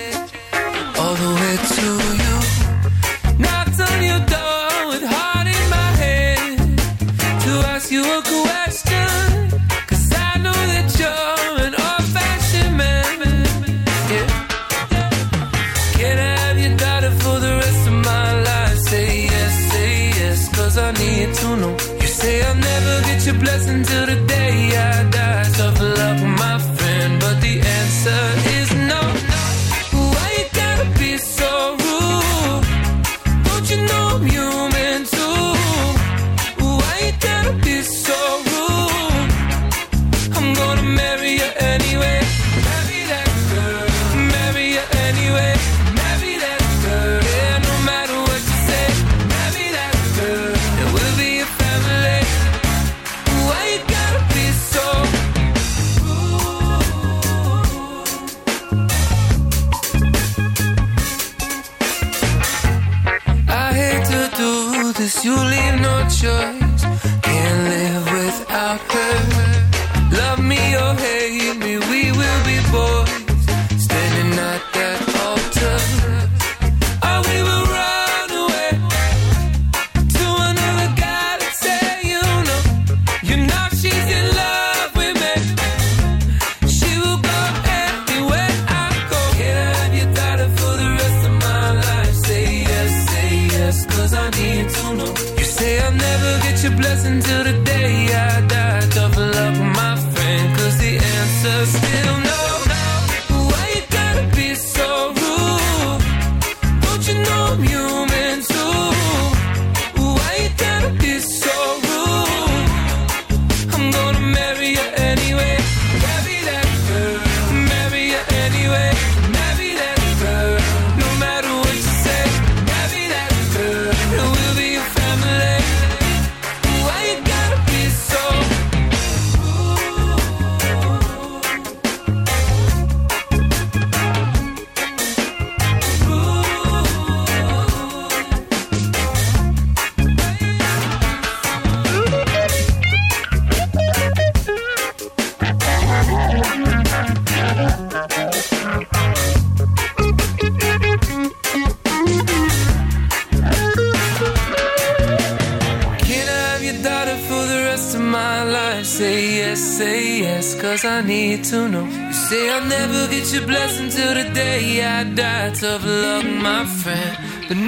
[0.97, 1.86] all the way to
[2.22, 2.36] you.
[3.43, 6.78] Knocked on your door with heart in my head
[7.43, 8.49] to ask you a question.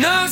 [0.02, 0.26] No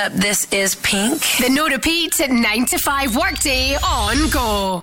[0.00, 0.12] up?
[0.12, 1.20] This is Pink.
[1.38, 4.82] The no repeat 9 to 5 workday on Go.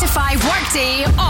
[0.00, 1.29] 9 to 5 workday on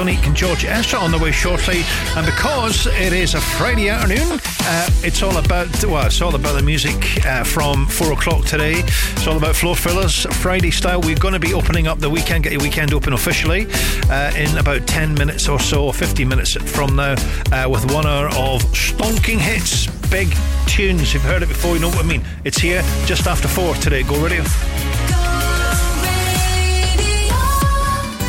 [0.00, 1.82] Sonique and George Ezra on the way shortly.
[2.16, 6.54] And because it is a Friday afternoon, uh, it's all about well, it's all about
[6.54, 8.76] the music uh, from four o'clock today.
[8.76, 11.02] It's all about floor fillers, Friday style.
[11.02, 13.66] We're going to be opening up the weekend, get your weekend open officially
[14.08, 17.14] uh, in about ten minutes or so, fifteen minutes from now,
[17.52, 20.34] uh, with one hour of stonking hits, big
[20.66, 21.12] tunes.
[21.12, 22.24] You've heard it before, you know what I mean.
[22.44, 24.02] It's here just after four today.
[24.02, 24.44] Go radio.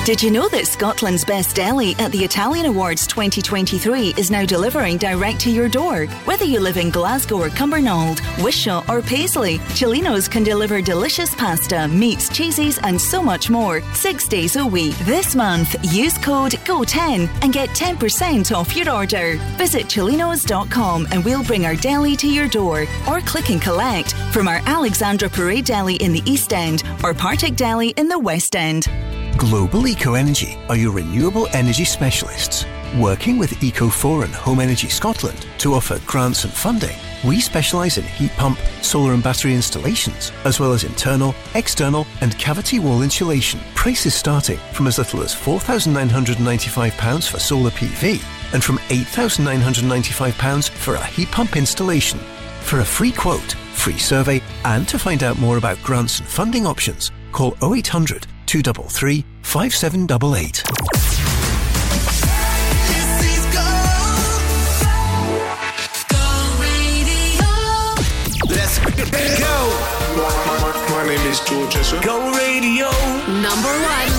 [0.04, 4.98] Did you know that Scotland's Best Deli at the Italian Awards 2023 is now delivering
[4.98, 6.08] direct to your door?
[6.26, 11.88] Whether you live in Glasgow or Cumbernauld, Wishaw or Paisley, Celinos can deliver delicious pasta,
[11.88, 14.98] meats, cheeses, and so much more six days a week.
[15.06, 19.38] This month, use code GO10 and get 10% off your order.
[19.58, 24.48] Visit celinos.com and we'll bring our deli to your door or click and collect from
[24.48, 28.88] our Alexandra Parade Deli in the East End or Partick Deli in the West End.
[29.42, 32.68] Global Eco Energy are your renewable energy specialists.
[32.96, 36.96] Working with Eco4 and Home Energy Scotland to offer grants and funding,
[37.26, 42.38] we specialise in heat pump, solar and battery installations, as well as internal, external, and
[42.38, 43.60] cavity wall insulation.
[43.74, 48.22] Prices starting from as little as £4,995 for solar PV
[48.54, 52.20] and from £8,995 for a heat pump installation.
[52.60, 56.68] For a free quote, free survey, and to find out more about grants and funding
[56.68, 60.64] options, call 0800 233 5788.
[68.48, 69.62] Let's go.
[70.92, 72.00] My name is George Ezra.
[72.02, 72.90] Go radio.
[73.28, 74.14] Number one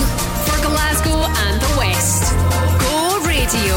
[0.45, 2.33] for Glasgow and the West.
[2.81, 3.77] Go Radio.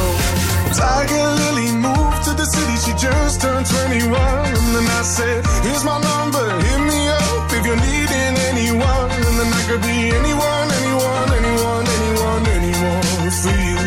[0.76, 4.12] Tiger Lily moved to the city, she just turned 21.
[4.12, 7.25] And then I said, Here's my number, hit me up if
[7.66, 9.10] you're needing anyone.
[9.26, 13.78] And then I could be anyone, anyone, anyone, anyone, anyone for you.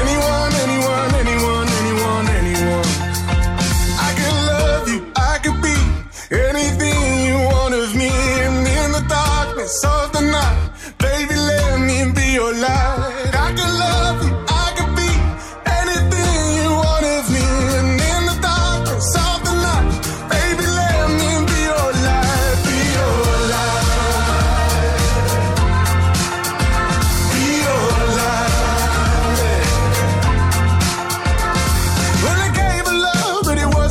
[0.00, 0.79] anyone, anyone,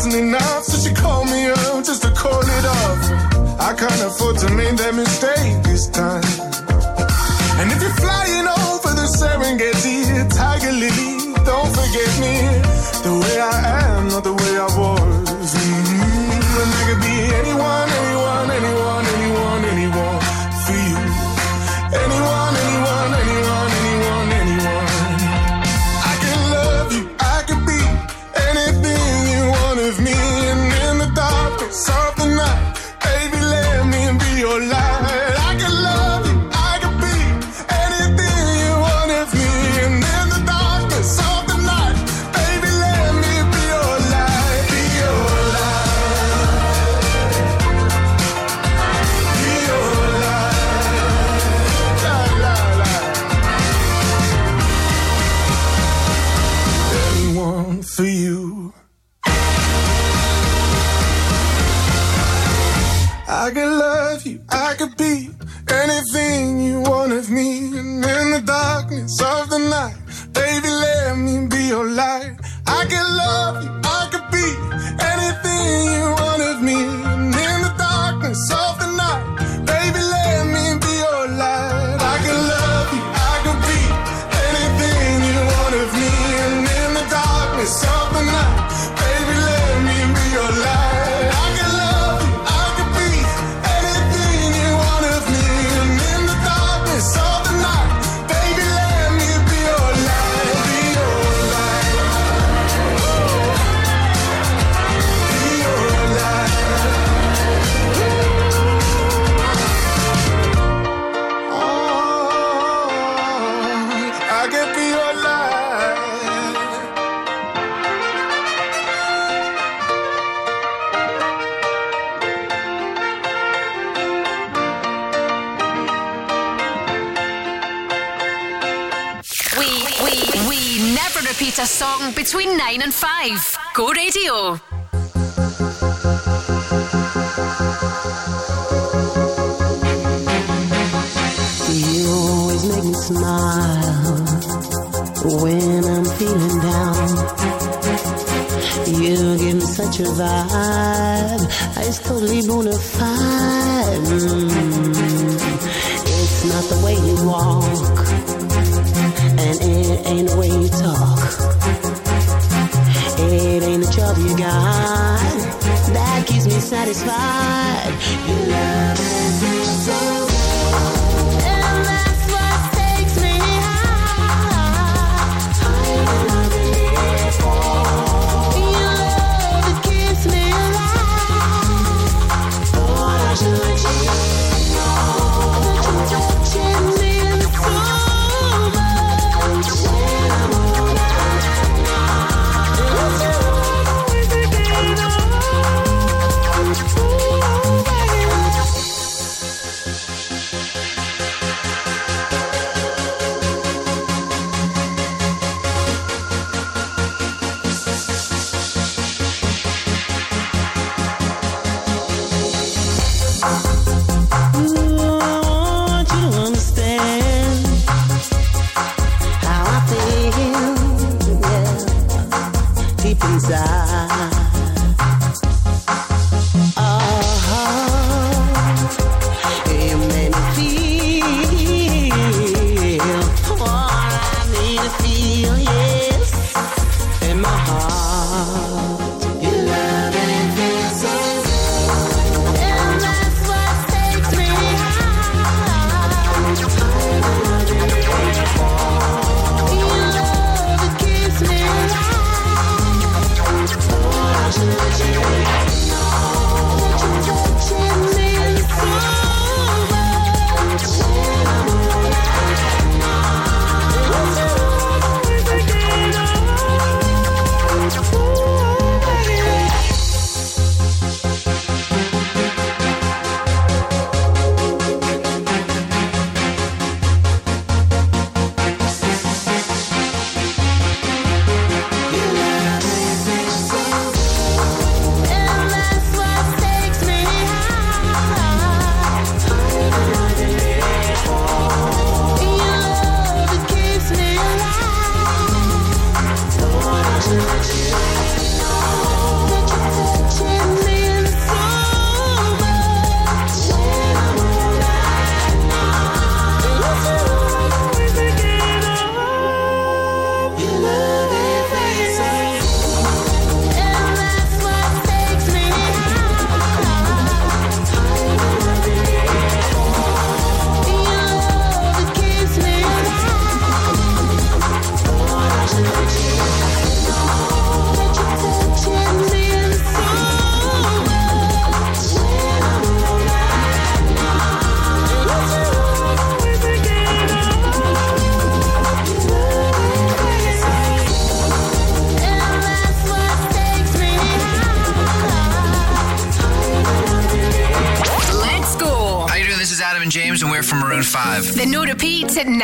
[0.10, 3.60] wasn't enough, so she called me up just to call it off.
[3.60, 5.39] I can't afford to make that mistake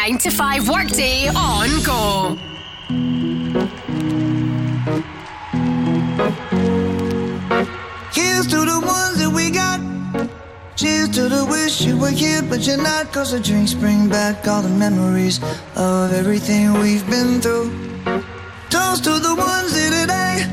[0.05, 2.37] 9 to 5 workday on go.
[8.13, 9.79] Here's to the ones that we got.
[10.75, 13.11] Cheers to the wish you were here, but you're not.
[13.11, 15.39] Cause the drinks bring back all the memories
[15.75, 17.71] of everything we've been through.
[18.69, 20.45] Toast to the ones here today.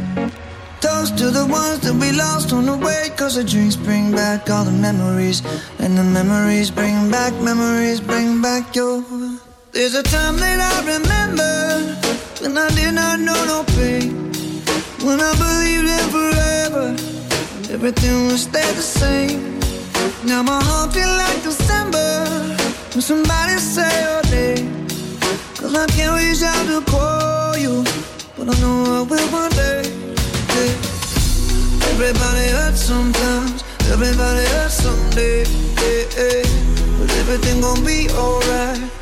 [0.80, 3.10] Toast to the ones that we lost on the way.
[3.18, 5.42] Cause the drinks bring back all the memories.
[5.78, 9.04] And the memories bring back, memories bring back your.
[9.72, 11.96] There's a time that I remember
[12.42, 14.28] when I did not know no pain.
[15.00, 16.86] When I believed in forever,
[17.72, 19.58] everything would stay the same.
[20.28, 22.28] Now my heart feel like December
[22.92, 24.86] when somebody say your name.
[25.56, 27.82] Cause I can't reach out to call you,
[28.36, 29.88] but I know I will one day.
[30.52, 31.96] Yeah.
[31.96, 35.48] Everybody hurts sometimes, everybody hurts someday.
[35.80, 36.44] Yeah, yeah.
[37.00, 39.01] But everything gon' be alright.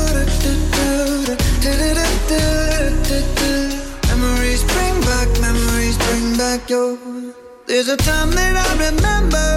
[4.07, 6.97] Memories bring back, memories bring back your.
[7.67, 9.49] There's a time that I remember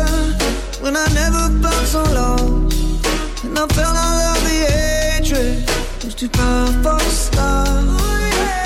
[0.82, 3.44] when I never felt so lost.
[3.44, 5.68] And I felt all of the hatred
[6.04, 7.66] was too powerful to stop.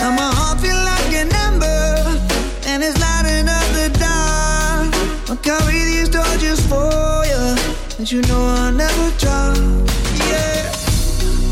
[0.00, 2.04] Now my heart feel like an ember
[2.66, 4.92] and it's lighting up the dark.
[5.30, 7.56] I carry these torches for you,
[7.98, 9.56] and you know I'll never drop.
[10.28, 10.67] Yeah,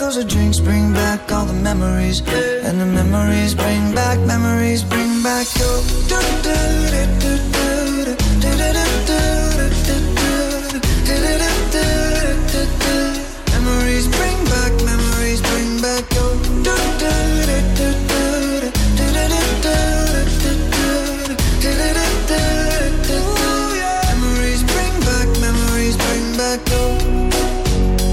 [0.00, 2.20] Cause the drinks bring back all the memories.
[2.64, 5.76] And the memories bring back, memories bring back your
[13.52, 16.40] Memories bring back, memories bring back your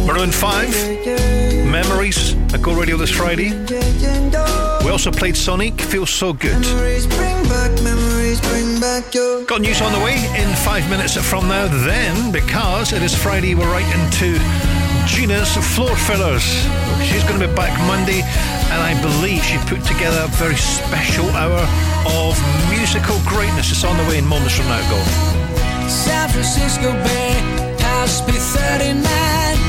[0.05, 1.06] Maroon 5
[2.53, 3.49] at Go Radio this Friday.
[4.83, 6.63] We also played Sonique, Feels So Good.
[9.47, 11.67] Got news on the way in five minutes from now.
[11.85, 14.37] Then, because it is Friday, we're right into
[15.07, 16.45] Gina's Floor Fillers.
[17.03, 18.21] She's going to be back Monday,
[18.71, 21.63] and I believe she put together a very special hour
[22.05, 22.37] of
[22.69, 23.71] musical greatness.
[23.71, 24.81] It's on the way in moments from now.
[24.89, 24.99] Go.
[25.89, 29.03] San Francisco Bay, past be 39.
[29.03, 29.66] Early PM,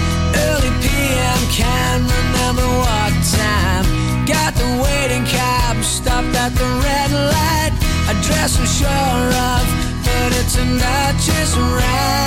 [1.50, 3.84] can't remember what time.
[4.26, 7.72] Got the waiting cab, stopped at the red light.
[8.08, 9.64] Address I'm sure of,
[10.04, 12.18] but it's out just right.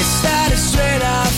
[0.00, 1.36] It started straight off,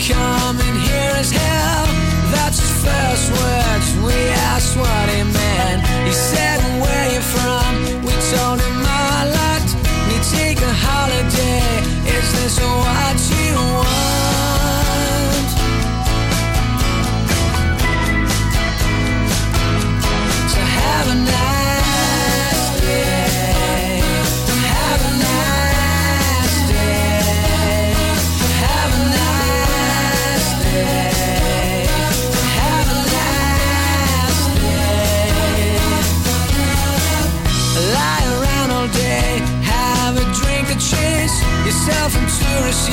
[0.00, 1.86] coming here as hell.
[2.32, 3.86] That's his first words.
[4.06, 4.16] We
[4.52, 5.86] asked what he meant.
[6.06, 8.04] He said, Where you from?
[8.04, 8.79] We told him
[12.50, 13.39] so watch you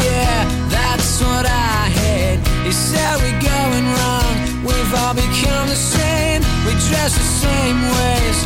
[0.06, 2.40] yeah, that's what I hate.
[2.66, 4.34] He said we're going wrong,
[4.64, 8.37] we've all become the same, we dress the same ways,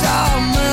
[0.00, 0.67] It's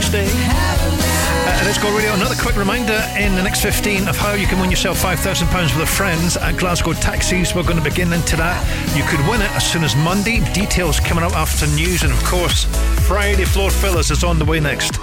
[0.00, 0.28] nice day.
[0.32, 2.14] Uh, let's go radio.
[2.14, 5.88] Another quick reminder in the next 15 of how you can win yourself £5,000 with
[5.88, 7.54] friends at Glasgow Taxis.
[7.54, 8.56] We're going to begin into that.
[8.96, 10.40] You could win it as soon as Monday.
[10.52, 12.02] Details coming up after news.
[12.02, 12.64] And of course,
[13.06, 14.98] Friday Floor Fillers is on the way next.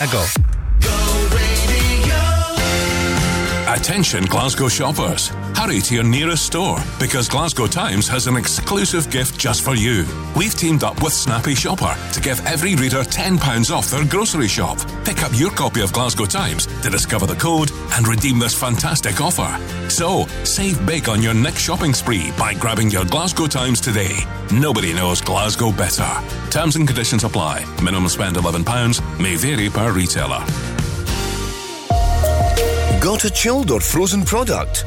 [0.00, 0.24] I go.
[3.72, 5.30] Attention Glasgow shoppers.
[5.60, 10.06] Hurry to your nearest store because Glasgow Times has an exclusive gift just for you.
[10.34, 14.78] We've teamed up with Snappy Shopper to give every reader £10 off their grocery shop.
[15.04, 19.20] Pick up your copy of Glasgow Times to discover the code and redeem this fantastic
[19.20, 19.54] offer.
[19.90, 24.16] So, save big on your next shopping spree by grabbing your Glasgow Times today.
[24.50, 26.10] Nobody knows Glasgow better.
[26.48, 27.66] Terms and conditions apply.
[27.82, 30.42] Minimum spend £11 may vary per retailer.
[33.00, 34.86] Got a chilled or frozen product?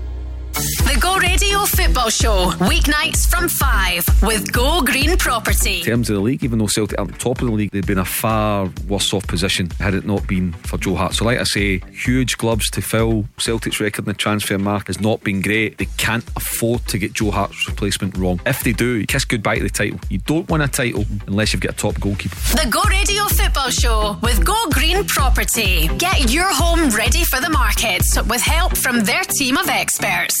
[0.53, 5.79] The Go Radio Football Show, weeknights from 5 with Go Green Property.
[5.79, 7.97] In terms of the league, even though Celtic aren't top of the league, they'd been
[7.97, 11.13] a far worse off position had it not been for Joe Hart.
[11.13, 13.25] So, like I say, huge gloves to fill.
[13.37, 15.77] Celtic's record in the transfer market has not been great.
[15.77, 18.41] They can't afford to get Joe Hart's replacement wrong.
[18.45, 19.99] If they do, kiss goodbye to the title.
[20.09, 22.35] You don't win a title unless you've got a top goalkeeper.
[22.35, 25.87] The Go Radio Football Show with Go Green Property.
[25.97, 30.40] Get your home ready for the markets with help from their team of experts.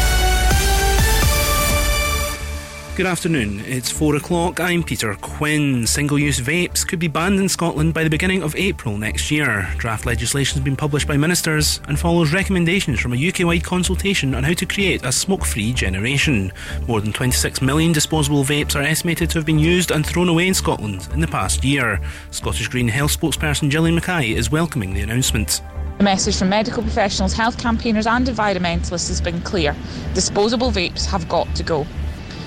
[2.97, 3.61] Good afternoon.
[3.61, 4.59] It's four o'clock.
[4.59, 5.87] I'm Peter Quinn.
[5.87, 9.65] Single use vapes could be banned in Scotland by the beginning of April next year.
[9.77, 14.35] Draft legislation has been published by ministers and follows recommendations from a UK wide consultation
[14.35, 16.51] on how to create a smoke free generation.
[16.85, 20.49] More than 26 million disposable vapes are estimated to have been used and thrown away
[20.49, 22.01] in Scotland in the past year.
[22.31, 25.61] Scottish Green Health spokesperson Gillian Mackay is welcoming the announcement.
[25.97, 29.73] The message from medical professionals, health campaigners, and environmentalists has been clear
[30.13, 31.87] disposable vapes have got to go.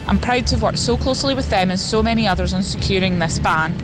[0.06, 3.18] I'm proud to have worked so closely with them and so many others on securing
[3.18, 3.74] this ban.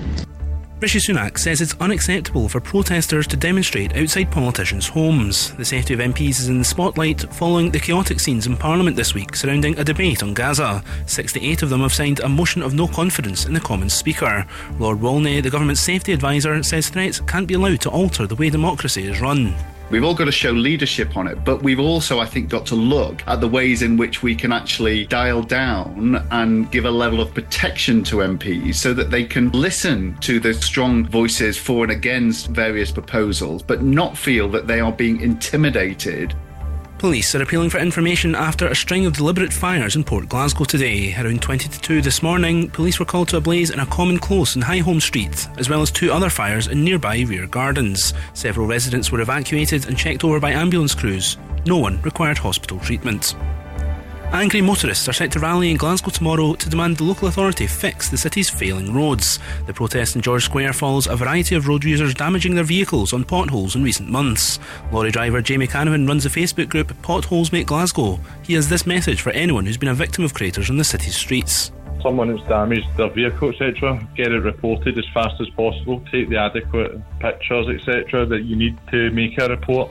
[0.81, 5.55] Rishi Sunak says it's unacceptable for protesters to demonstrate outside politicians' homes.
[5.57, 9.13] The safety of MPs is in the spotlight following the chaotic scenes in Parliament this
[9.13, 10.83] week surrounding a debate on Gaza.
[11.05, 14.47] 68 of them have signed a motion of no confidence in the Commons Speaker.
[14.79, 18.49] Lord Walney, the government's safety advisor, says threats can't be allowed to alter the way
[18.49, 19.55] democracy is run.
[19.91, 22.77] We've all got to show leadership on it, but we've also, I think, got to
[22.77, 27.21] look at the ways in which we can actually dial down and give a level
[27.21, 31.91] of protection to MPs so that they can listen to the strong voices for and
[31.91, 36.37] against various proposals, but not feel that they are being intimidated
[37.01, 41.15] Police are appealing for information after a string of deliberate fires in Port Glasgow today.
[41.15, 44.19] Around 20 to 2 this morning, police were called to a blaze in a common
[44.19, 48.13] close in Highholm Street, as well as two other fires in nearby rear gardens.
[48.35, 51.39] Several residents were evacuated and checked over by ambulance crews.
[51.65, 53.35] No one required hospital treatment.
[54.33, 58.09] Angry motorists are set to rally in Glasgow tomorrow to demand the local authority fix
[58.09, 59.41] the city's failing roads.
[59.67, 63.25] The protest in George Square follows a variety of road users damaging their vehicles on
[63.25, 64.61] potholes in recent months.
[64.93, 68.21] Lorry driver Jamie Canavan runs the Facebook group Potholes Make Glasgow.
[68.45, 71.17] He has this message for anyone who's been a victim of craters on the city's
[71.17, 71.73] streets.
[72.01, 76.05] Someone that's damaged their vehicle, etc., get it reported as fast as possible.
[76.13, 79.91] Take the adequate pictures, etc., that you need to make a report,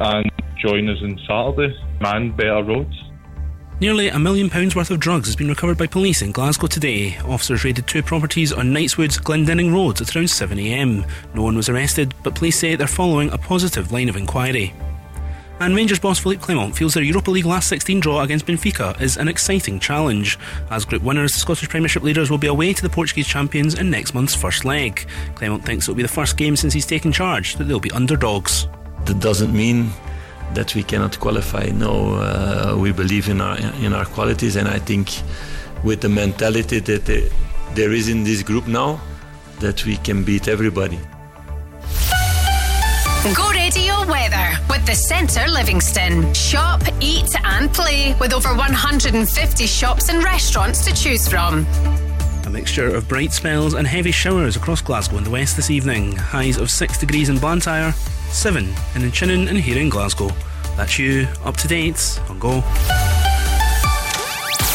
[0.00, 1.80] and join us on Saturday.
[2.00, 3.07] Man, better roads.
[3.80, 7.16] Nearly a million pounds worth of drugs has been recovered by police in Glasgow today.
[7.18, 11.08] Officers raided two properties on Knightswood's Glendinning Road at around 7am.
[11.32, 14.74] No one was arrested, but police say they're following a positive line of inquiry.
[15.60, 19.16] And Rangers boss Philippe Clement feels their Europa League last 16 draw against Benfica is
[19.16, 20.40] an exciting challenge.
[20.70, 23.90] As group winners, the Scottish Premiership leaders will be away to the Portuguese champions in
[23.90, 25.06] next month's first leg.
[25.36, 28.66] Clement thinks it'll be the first game since he's taken charge that they'll be underdogs.
[29.04, 29.92] That doesn't mean
[30.54, 31.66] that we cannot qualify.
[31.66, 35.22] No, uh, we believe in our in our qualities, and I think
[35.84, 37.30] with the mentality that they,
[37.74, 39.00] there is in this group now,
[39.60, 40.98] that we can beat everybody.
[43.34, 46.32] Go radio weather with the Centre Livingston.
[46.32, 51.66] Shop, eat, and play with over 150 shops and restaurants to choose from.
[52.46, 56.16] A mixture of bright spells and heavy showers across Glasgow and the west this evening.
[56.16, 57.92] Highs of 6 degrees in Blantyre
[58.30, 60.30] 7 in Inchinnan and here in Glasgow.
[60.76, 62.60] That's you up to date on Go.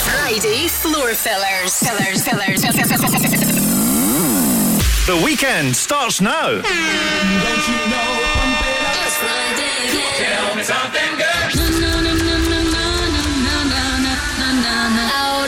[0.03, 1.77] Friday floor fillers.
[1.77, 2.61] Fillers, fillers,
[5.05, 6.47] The weekend starts now.
[6.47, 6.63] Don't
[7.67, 8.34] you know
[10.23, 11.23] Tell me something good.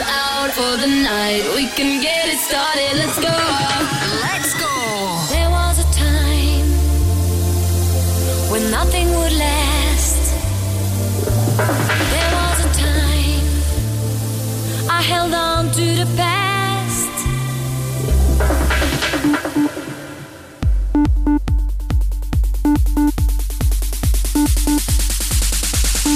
[0.08, 1.44] Out for the night.
[1.56, 2.98] We can get it started.
[2.98, 3.95] Let's go.
[8.80, 10.24] nothing would last.
[12.14, 13.48] There was a time
[14.98, 17.16] I held on to the past.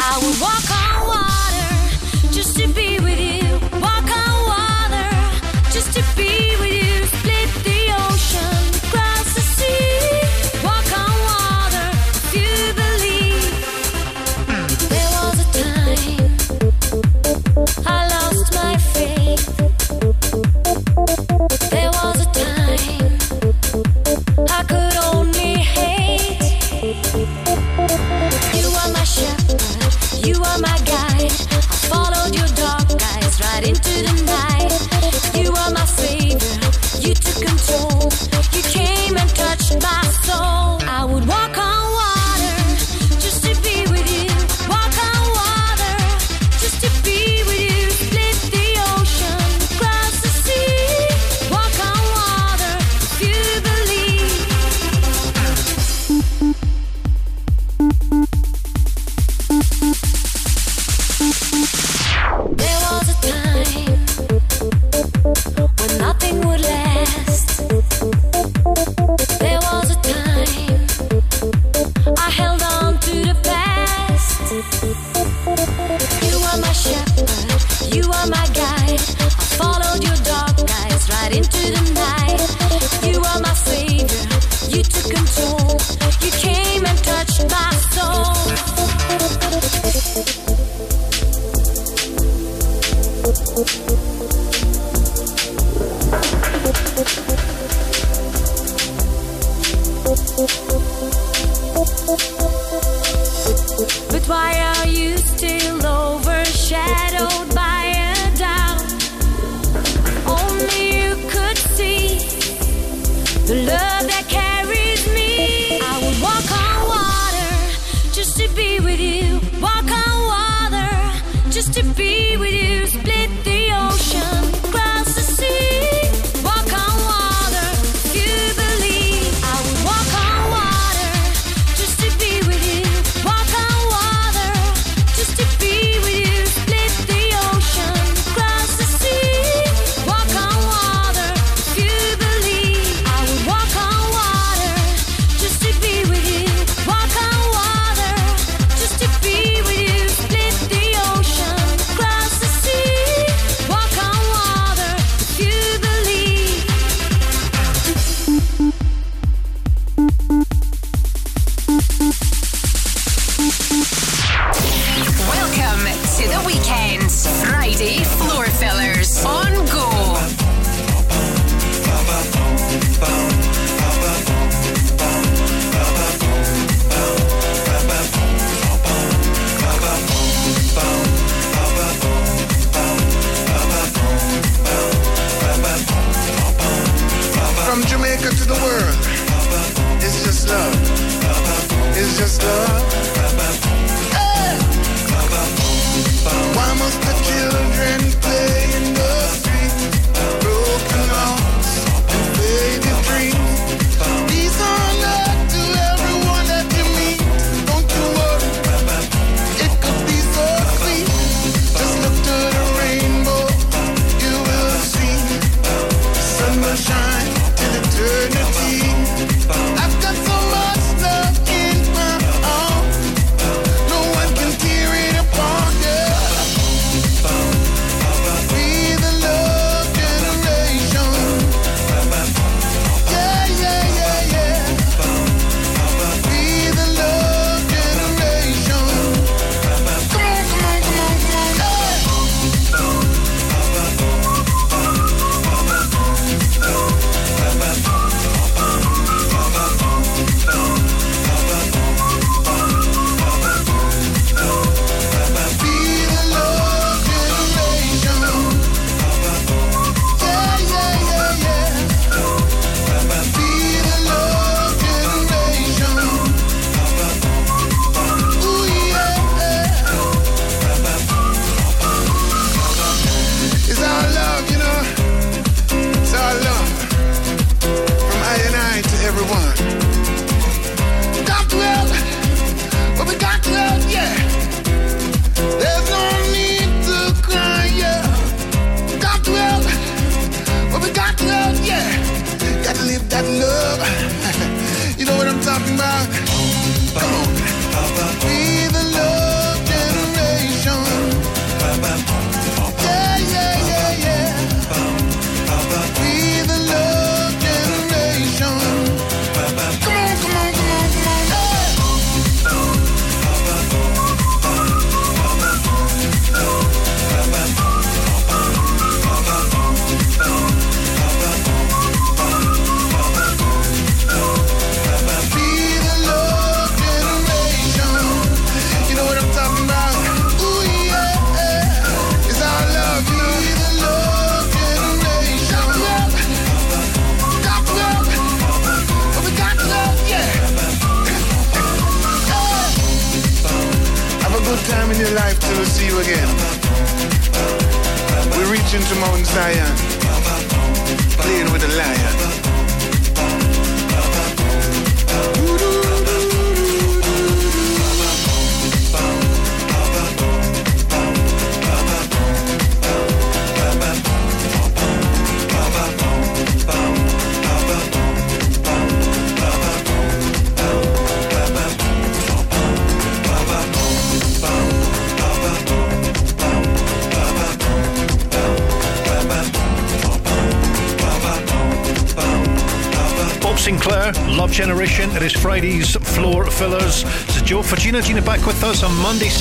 [0.01, 0.88] I would walk on.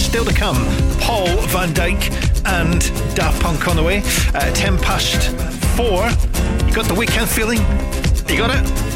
[0.09, 0.57] Still to come,
[1.01, 2.01] Paul van Dyk
[2.47, 2.81] and
[3.15, 4.01] Daft Punk on the way.
[4.35, 5.29] Uh, 10 past
[5.77, 5.87] 4.
[6.67, 7.59] You got the weekend feeling?
[8.27, 8.89] You got it?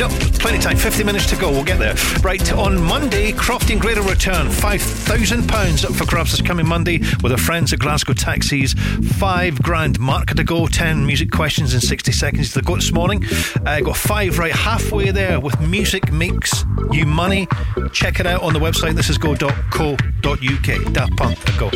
[0.00, 0.10] Yep,
[0.40, 0.78] plenty of time.
[0.78, 1.50] 50 minutes to go.
[1.50, 1.94] We'll get there.
[2.22, 4.46] Right, on Monday, Crofty and will return.
[4.46, 8.72] £5,000 up for grabs this coming Monday with our friends at Glasgow Taxis.
[9.18, 10.66] Five grand market to go.
[10.66, 13.22] 10 music questions in 60 seconds to go this morning.
[13.66, 17.48] Uh, got five right halfway there with Music Makes You Money.
[17.92, 18.94] Check it out on the website.
[18.94, 20.92] This is go.co.uk.
[20.92, 21.70] Daft Punk, go.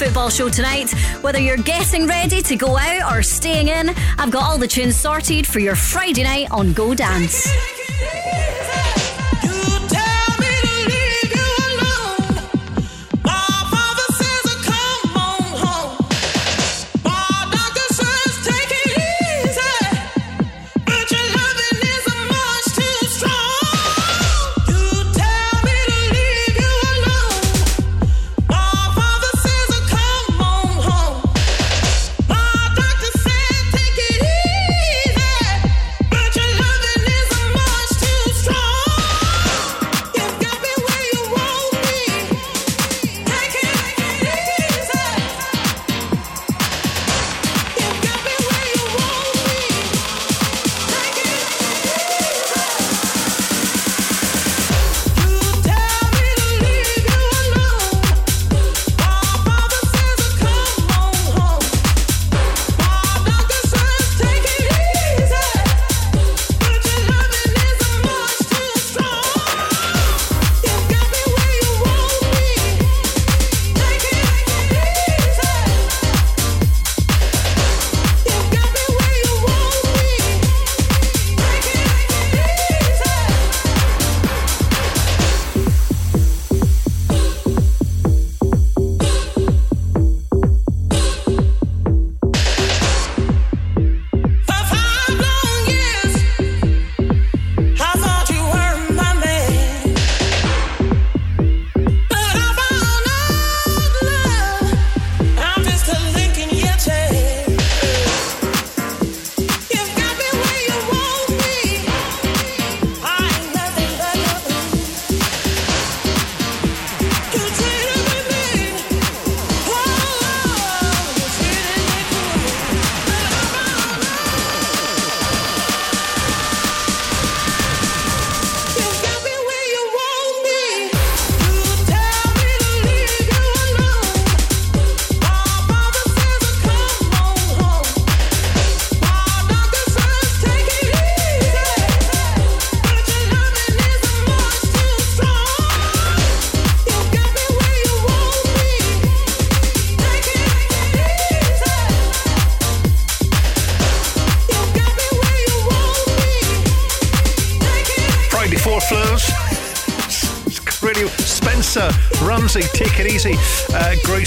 [0.00, 0.90] Football show tonight.
[1.20, 4.96] Whether you're getting ready to go out or staying in, I've got all the tunes
[4.96, 7.46] sorted for your Friday night on Go Dance.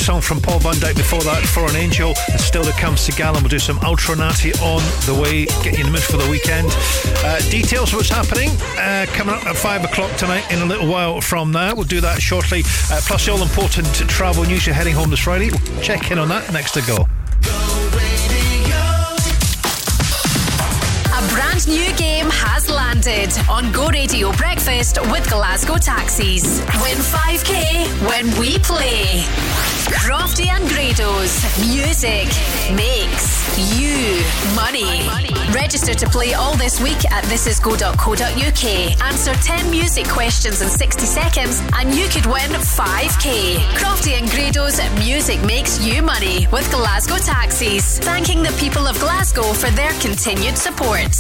[0.04, 2.14] Song from Paul van Dyk before that, For an Angel.
[2.30, 5.78] And still to come, Segal, and we'll do some Ultra Naté on the way, get
[5.78, 6.68] you in the mood for the weekend.
[7.24, 10.88] Uh, details of what's happening uh, coming up at 5 o'clock tonight in a little
[10.90, 11.74] while from now.
[11.74, 12.64] We'll do that shortly.
[12.92, 15.52] Uh, plus, the all important travel news you're heading home this Friday.
[15.52, 17.08] We'll check in on that next to go.
[21.16, 26.60] A brand new game has landed on Go Radio Breakfast with Glasgow Taxis.
[26.82, 29.24] Win 5k when we play.
[29.88, 32.28] Crofty and Grado's music
[32.76, 33.44] makes
[33.78, 34.24] you
[34.56, 35.08] money.
[35.54, 39.02] Register to play all this week at thisisgo.co.uk.
[39.04, 43.58] Answer 10 music questions in 60 seconds and you could win 5k.
[43.76, 48.00] Crofty and Grado's music makes you money with Glasgow Taxis.
[48.00, 51.12] Thanking the people of Glasgow for their continued support.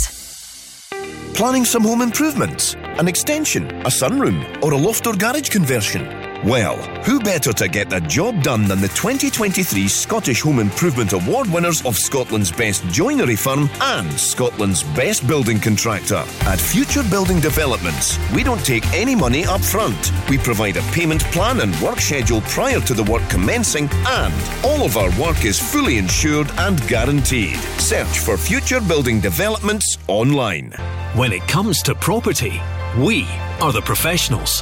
[1.36, 2.76] Planning some home improvements?
[2.76, 6.23] An extension, a sunroom, or a loft or garage conversion?
[6.44, 11.48] Well, who better to get the job done than the 2023 Scottish Home Improvement Award
[11.48, 16.26] winners of Scotland's best joinery firm and Scotland's best building contractor?
[16.42, 20.12] At Future Building Developments, we don't take any money up front.
[20.30, 24.34] We provide a payment plan and work schedule prior to the work commencing, and
[24.66, 27.56] all of our work is fully insured and guaranteed.
[27.80, 30.74] Search for Future Building Developments online.
[31.16, 32.62] When it comes to property,
[33.00, 33.26] we
[33.62, 34.62] are the professionals.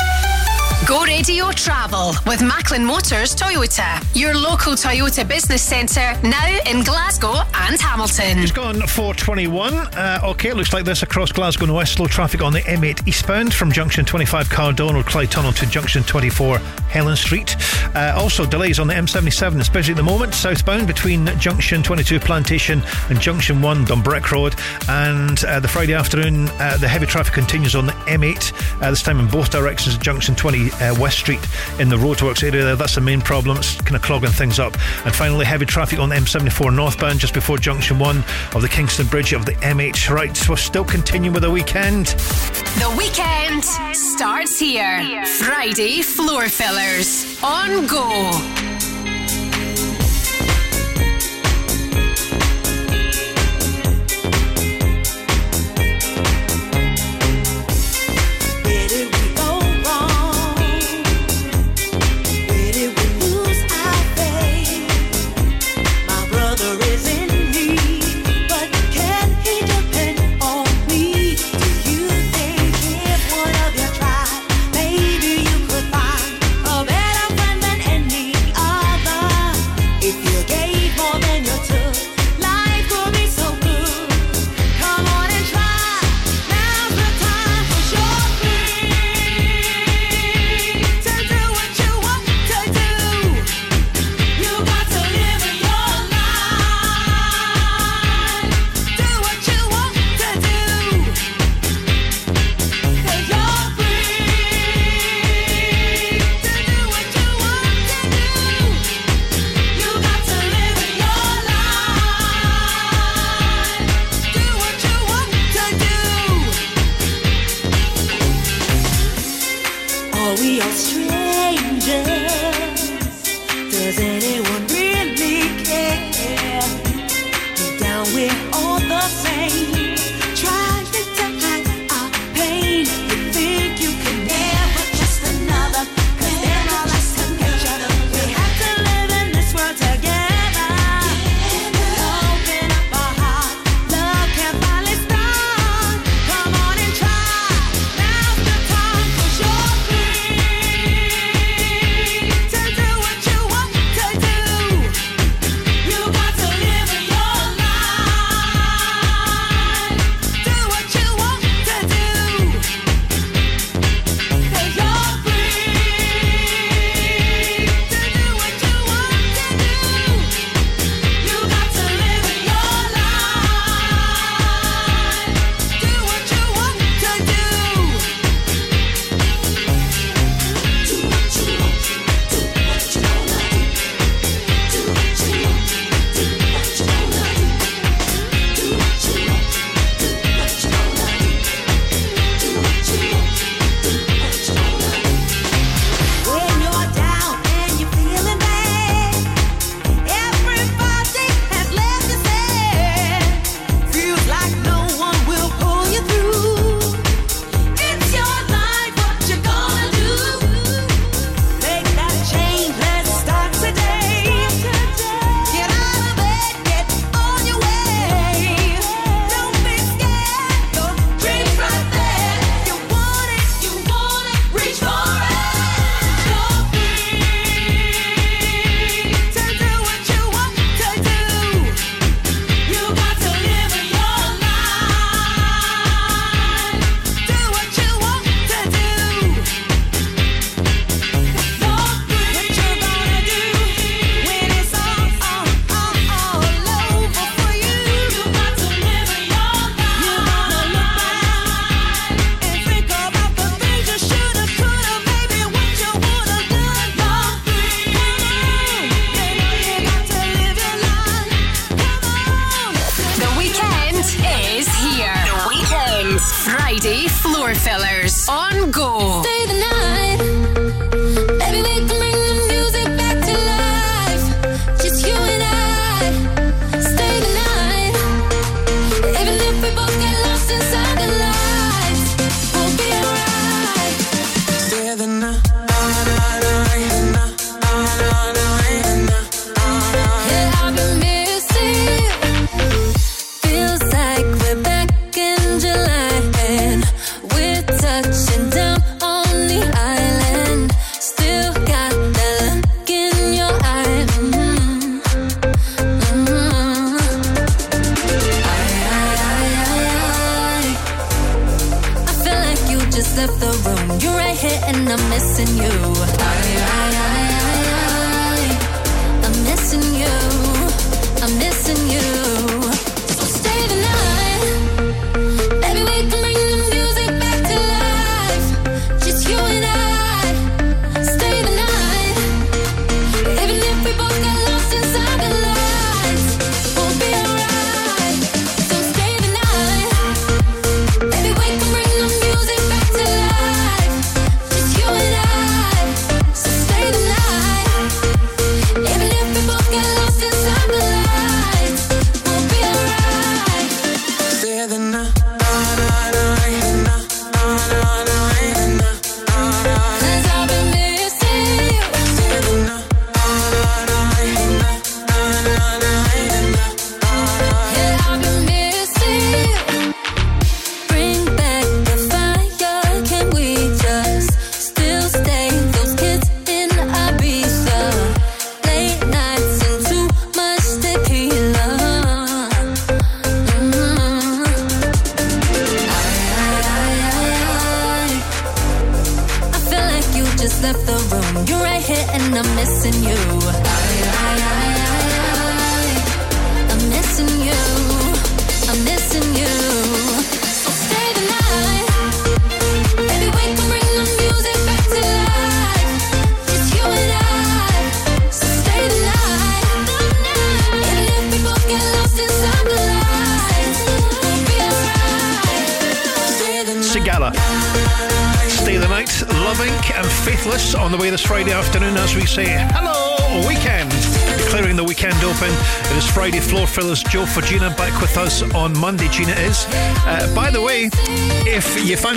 [0.87, 7.35] Go radio travel with Macklin Motors Toyota, your local Toyota business centre now in Glasgow
[7.53, 8.39] and Hamilton.
[8.39, 9.73] It's gone 421.
[9.73, 11.93] Uh, okay, it looks like this across Glasgow and West.
[11.93, 16.01] Slow traffic on the M8 eastbound from junction 25 Cardone or Clyde Tunnel to junction
[16.03, 17.55] 24 Helen Street.
[17.95, 22.81] Uh, also, delays on the M77, especially at the moment, southbound between junction 22 Plantation
[23.09, 24.55] and junction 1 Dunbreck Road.
[24.89, 29.03] And uh, the Friday afternoon, uh, the heavy traffic continues on the M8, uh, this
[29.03, 31.39] time in both directions, at junction 20 uh, West Street
[31.79, 32.75] in the roadworks area there.
[32.75, 33.57] That's the main problem.
[33.57, 34.73] It's kind of clogging things up.
[35.05, 38.23] And finally, heavy traffic on the M74 northbound just before junction one
[38.55, 40.09] of the Kingston Bridge of the MH.
[40.09, 42.07] Right, so we're still continuing with the weekend.
[42.07, 43.63] The weekend
[43.95, 45.25] starts here.
[45.25, 48.70] Friday floor fillers on go.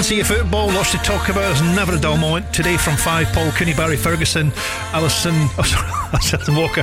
[0.05, 1.51] Fancy your football, lots to talk about.
[1.51, 2.53] It's never a dull moment.
[2.53, 4.53] Today from five, Paul Cooney, Barry Ferguson,
[4.93, 6.83] Alison, oh, sorry, Alison Walker,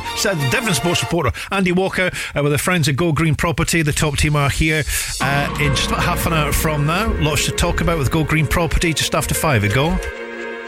[0.49, 3.83] different sports reporter, Andy Walker, uh, with the friends of Go Green Property.
[3.83, 4.81] The top team are here
[5.21, 7.13] uh, in just about half an hour from now.
[7.19, 9.63] Lots to talk about with Go Green Property just after five.
[9.63, 9.95] It go.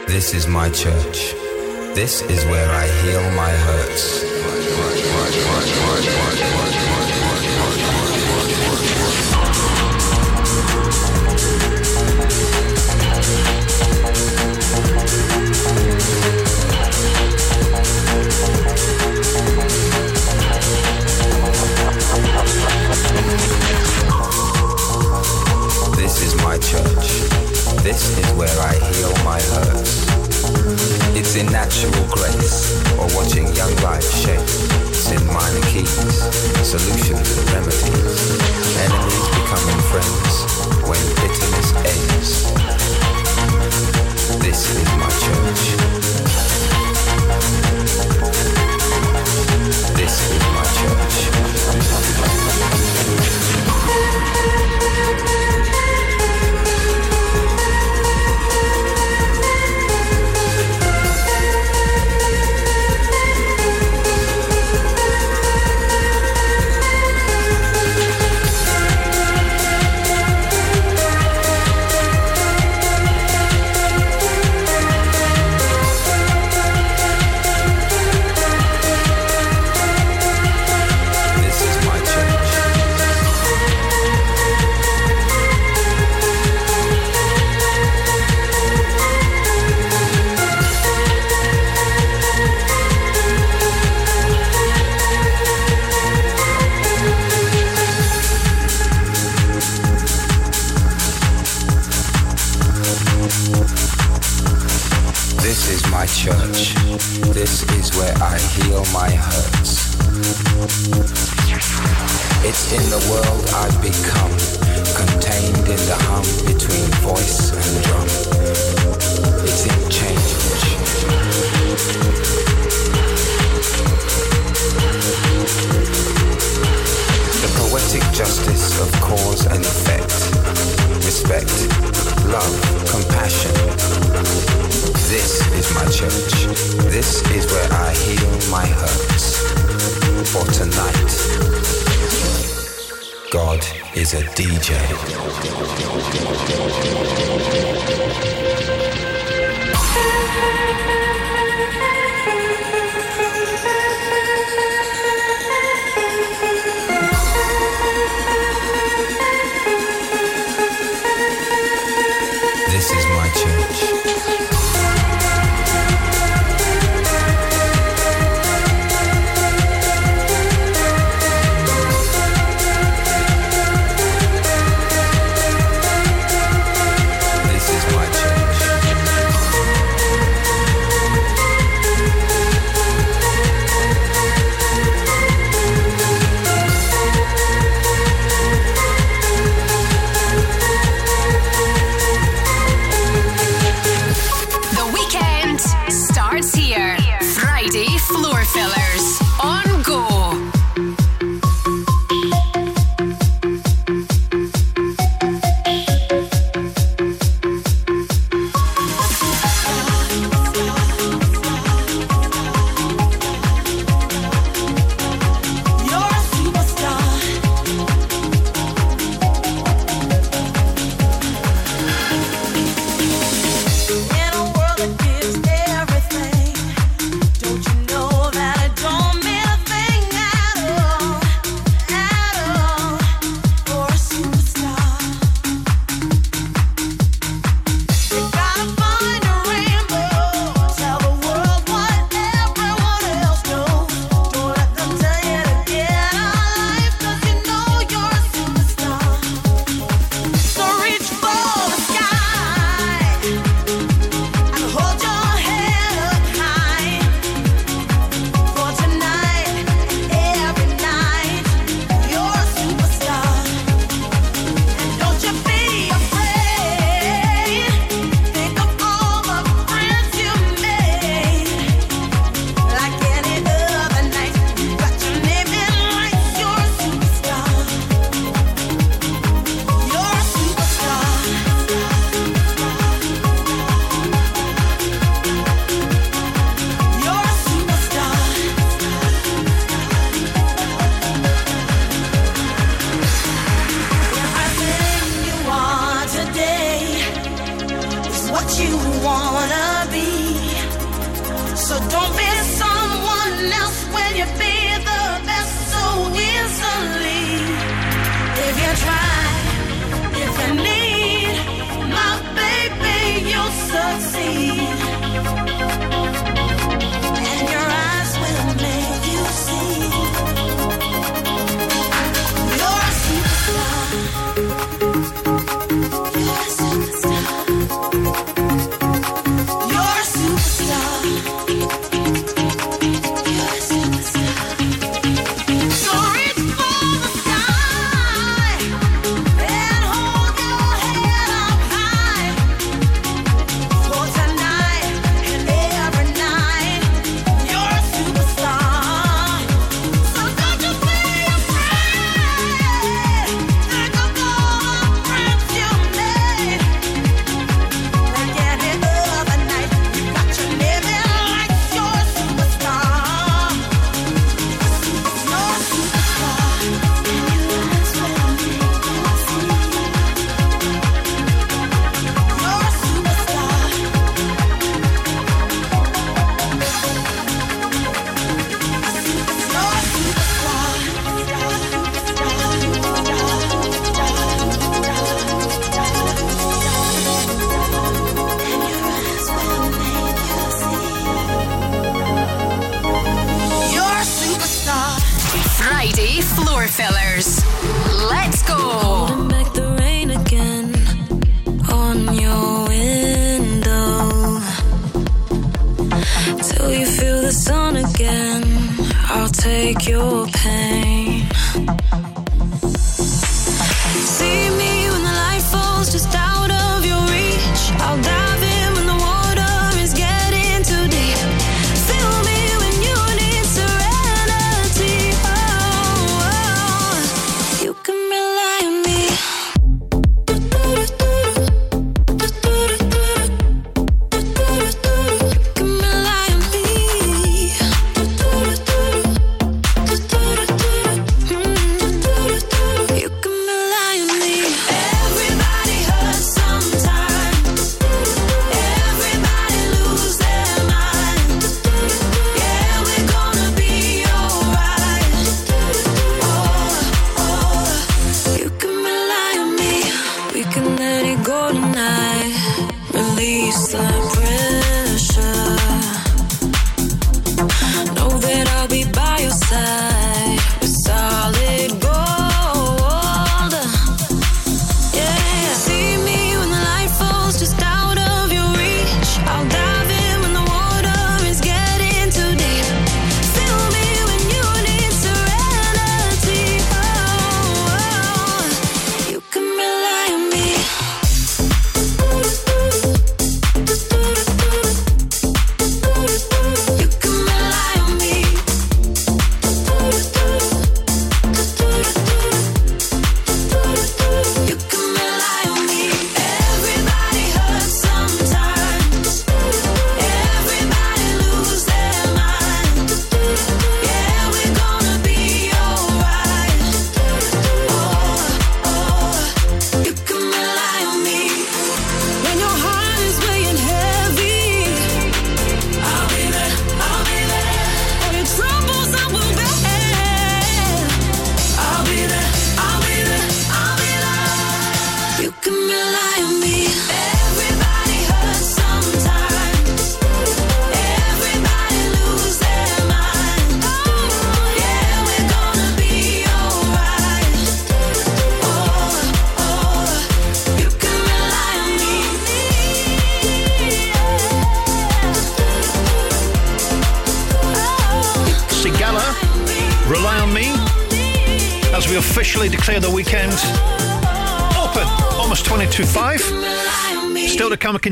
[0.06, 1.32] This is my church.
[1.96, 4.23] This is where I heal my hurts.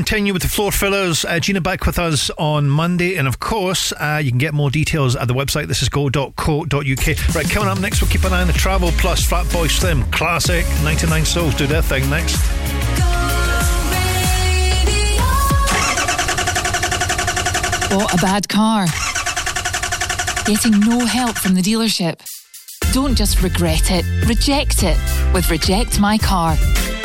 [0.03, 1.23] Continue with the floor fillers.
[1.23, 3.15] Uh, Gina back with us on Monday.
[3.15, 5.67] And of course, uh, you can get more details at the website.
[5.67, 6.75] This is go.co.uk.
[7.33, 10.03] Right, coming up next, we'll keep an eye on the travel plus Fatboy Slim.
[10.11, 10.65] Classic.
[10.83, 12.35] 99 Souls do their thing next.
[17.89, 18.87] Bought a bad car.
[20.45, 22.19] Getting no help from the dealership.
[22.91, 24.97] Don't just regret it, reject it
[25.33, 26.57] with Reject My Car.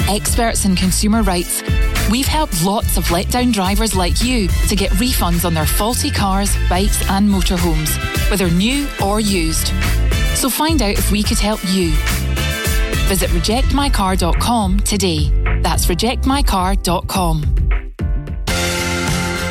[0.08, 1.62] Experts in consumer rights,
[2.10, 6.56] we've helped lots of letdown drivers like you to get refunds on their faulty cars,
[6.68, 7.96] bikes, and motorhomes,
[8.30, 9.68] whether new or used.
[10.34, 11.90] So find out if we could help you.
[13.08, 15.30] Visit rejectmycar.com today.
[15.62, 17.54] That's rejectmycar.com.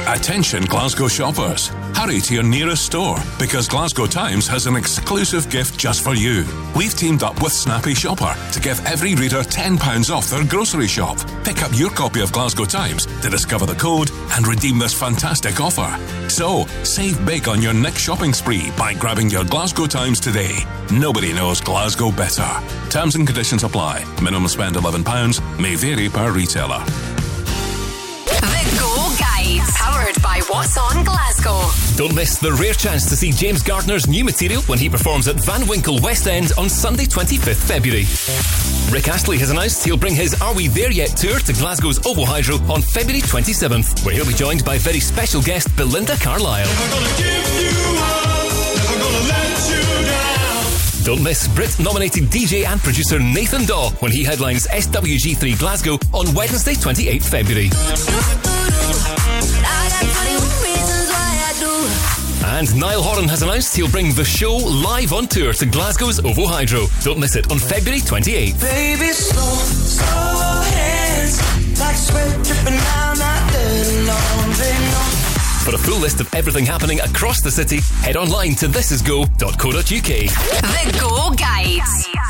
[0.08, 1.72] Attention Glasgow shoppers.
[1.98, 6.45] Hurry to your nearest store because Glasgow Times has an exclusive gift just for you.
[6.76, 11.17] We've teamed up with Snappy Shopper to give every reader £10 off their grocery shop.
[11.43, 15.59] Pick up your copy of Glasgow Times to discover the code and redeem this fantastic
[15.59, 15.90] offer.
[16.30, 20.56] So, save big on your next shopping spree by grabbing your Glasgow Times today.
[20.93, 22.48] Nobody knows Glasgow better.
[22.92, 24.06] Terms and conditions apply.
[24.22, 26.85] Minimum spend £11 may vary per retailer.
[29.77, 31.61] The Go Guide, powered by What's On Glasgow.
[31.97, 35.35] Don't miss the rare chance to see James Gardner's new material when he performs at
[35.35, 38.06] Van Winkle West End on Sunday, 25th February.
[38.91, 42.25] Rick Astley has announced he'll bring his Are We There Yet tour to Glasgow's Ovo
[42.25, 46.67] Hydro on February 27th, where he'll be joined by very special guest Belinda Carlisle.
[51.03, 56.33] Don't miss Brit nominated DJ and producer Nathan Dawe when he headlines SWG3 Glasgow on
[56.35, 57.69] Wednesday, 28th February.
[62.58, 66.48] And Niall Horan has announced he'll bring the show live on tour to Glasgow's Ovo
[66.48, 66.88] Hydro.
[67.04, 68.60] Don't miss it on February 28th.
[68.60, 74.74] Baby, slow, slow hands, like sweat dripping down that dirty laundry.
[74.90, 75.28] No.
[75.70, 79.84] For a full list of everything happening across the city, head online to thisisgo.co.uk.
[79.84, 82.26] The Go Guide.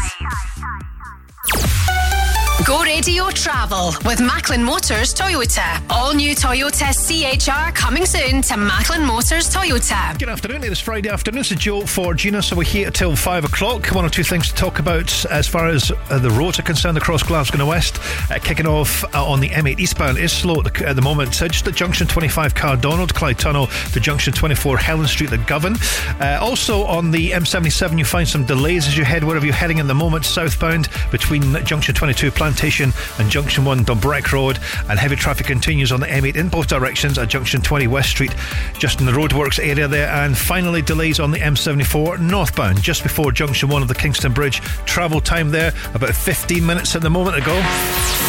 [2.67, 5.81] Go Radio Travel with Macklin Motors Toyota.
[5.89, 10.19] All new Toyota CHR coming soon to Macklin Motors Toyota.
[10.19, 10.65] Good afternoon.
[10.65, 11.39] It is Friday afternoon.
[11.39, 13.87] It's a Joe for Gina, so we're here till five o'clock.
[13.95, 16.97] One or two things to talk about as far as uh, the roads are concerned
[16.97, 18.01] across Glasgow and West.
[18.29, 21.41] Uh, kicking off uh, on the M8 eastbound is slow at the, at the moment.
[21.41, 25.77] Uh, just at junction 25 Cardonald, Clyde Tunnel to junction 24 Helen Street, the Govan.
[26.19, 29.77] Uh, also on the M77, you find some delays as you head wherever you're heading
[29.77, 34.57] in the moment southbound between junction 22 Plantation and junction 1 Dumbreck Road.
[34.89, 38.33] And heavy traffic continues on the M8 in both directions at junction 20 West Street,
[38.79, 40.09] just in the roadworks area there.
[40.09, 44.59] And finally, delays on the M74 northbound just before junction 1 of the Kingston Bridge.
[44.87, 47.61] Travel time there about 15 minutes at the moment ago.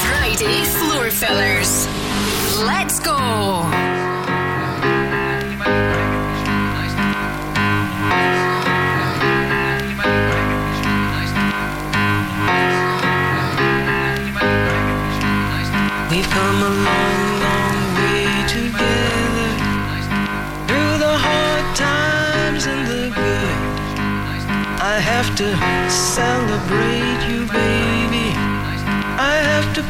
[0.03, 1.87] Friday Floor Fillers.
[2.67, 3.98] Let's go.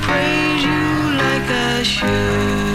[0.08, 2.67] Praise you like I Through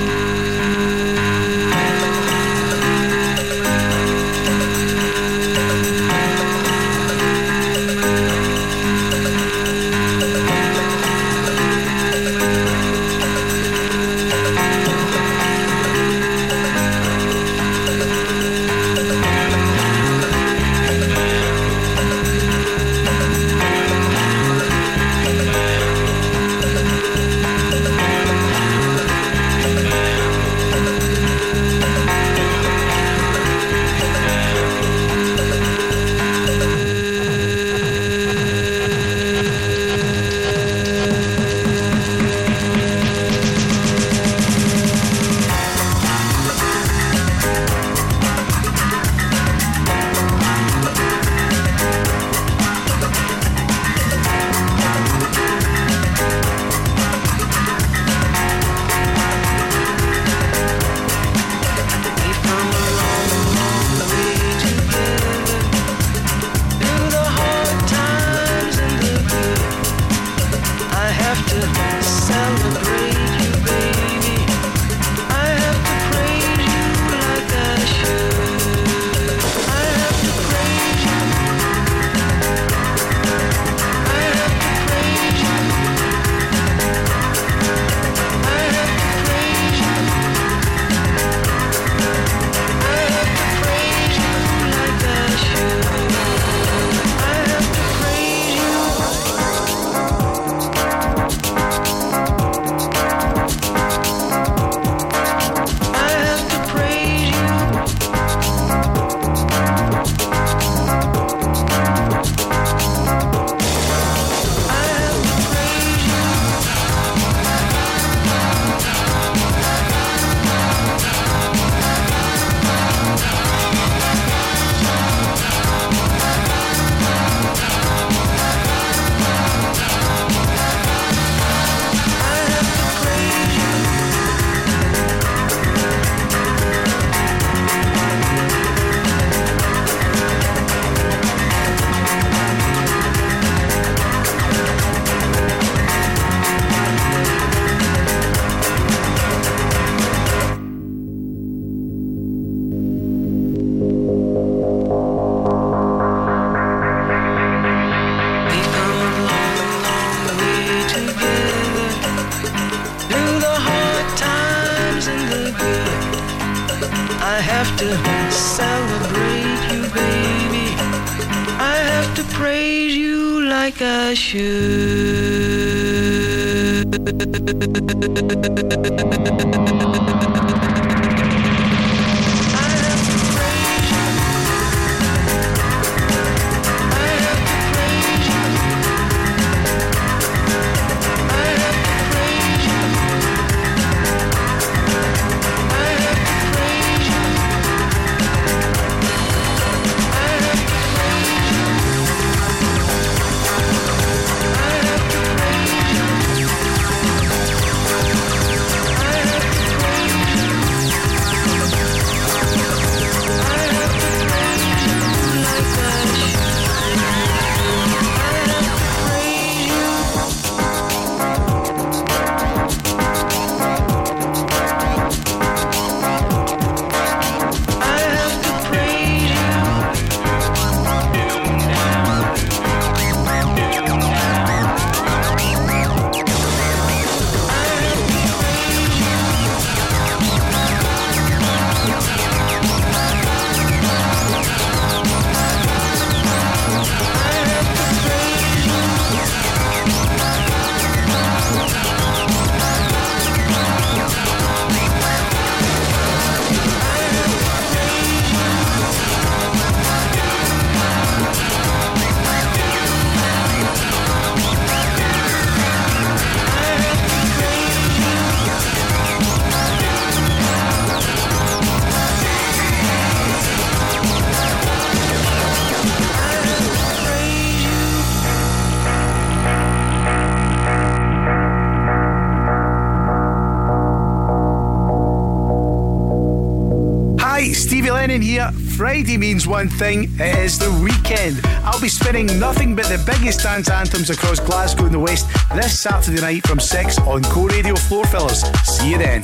[288.94, 291.44] Friday means one thing it is the weekend.
[291.66, 295.82] I'll be spinning nothing but the biggest dance anthems across Glasgow and the West this
[295.82, 298.44] Saturday night from 6 on Go Radio Floor Fillers.
[298.64, 299.24] See you then.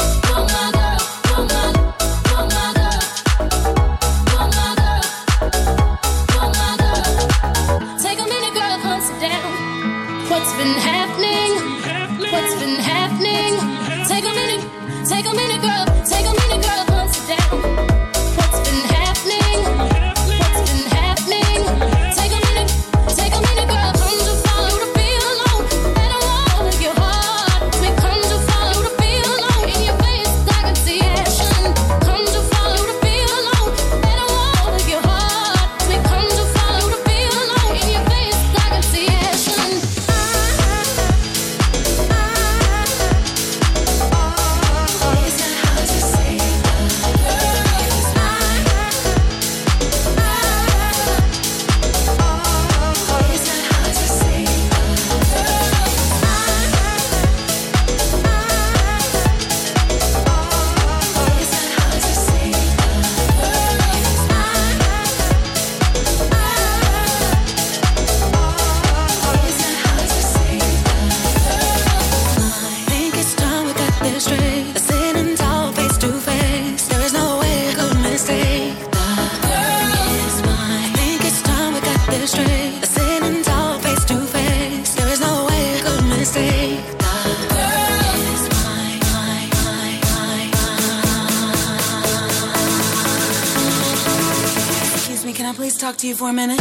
[96.21, 96.60] for a minute?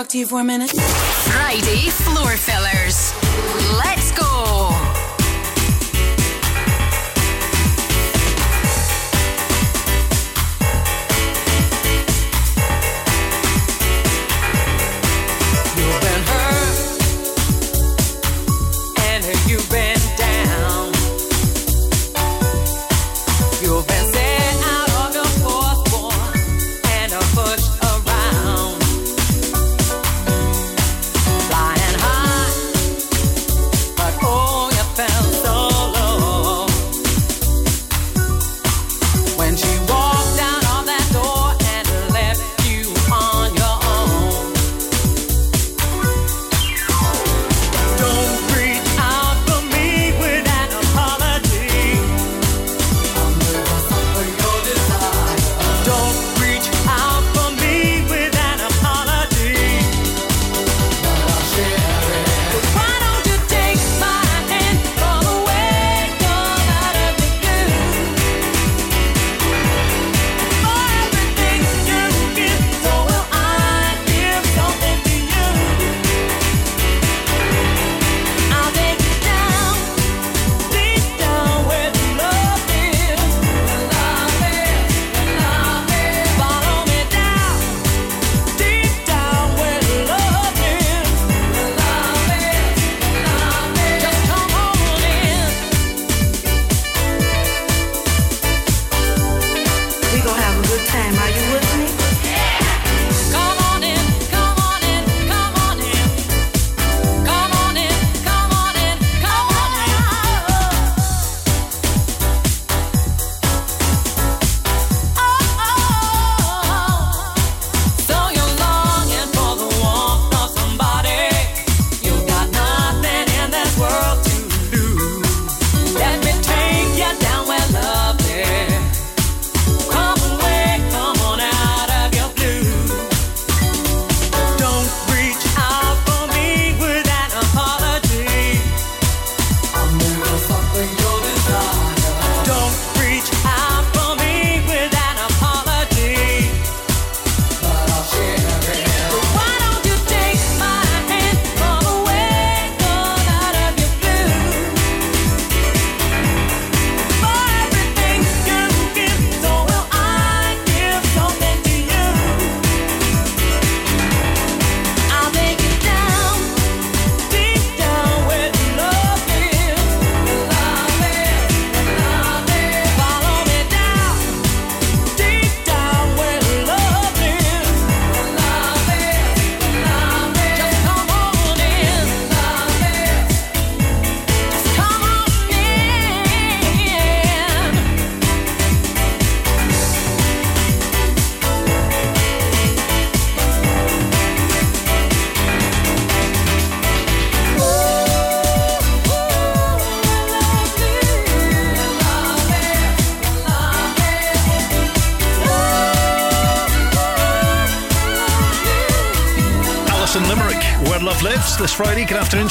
[0.00, 0.70] talk to you for a minute?
[0.70, 2.99] Friday Floor Fillers.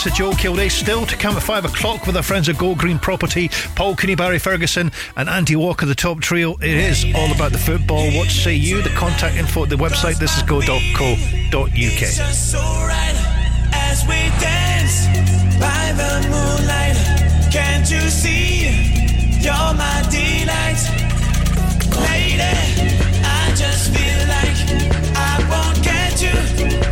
[0.01, 0.71] producer Joe Kilday.
[0.71, 4.15] Still to come at five o'clock with our friends at Go Green Property, Paul Cooney,
[4.15, 6.55] Barry Ferguson, and Andy Walker, the top trio.
[6.55, 8.09] It is all about the football.
[8.11, 8.81] What say you?
[8.81, 10.69] The contact info at the website this is go.co.uk.
[21.95, 22.37] Lady,
[26.83, 26.88] you.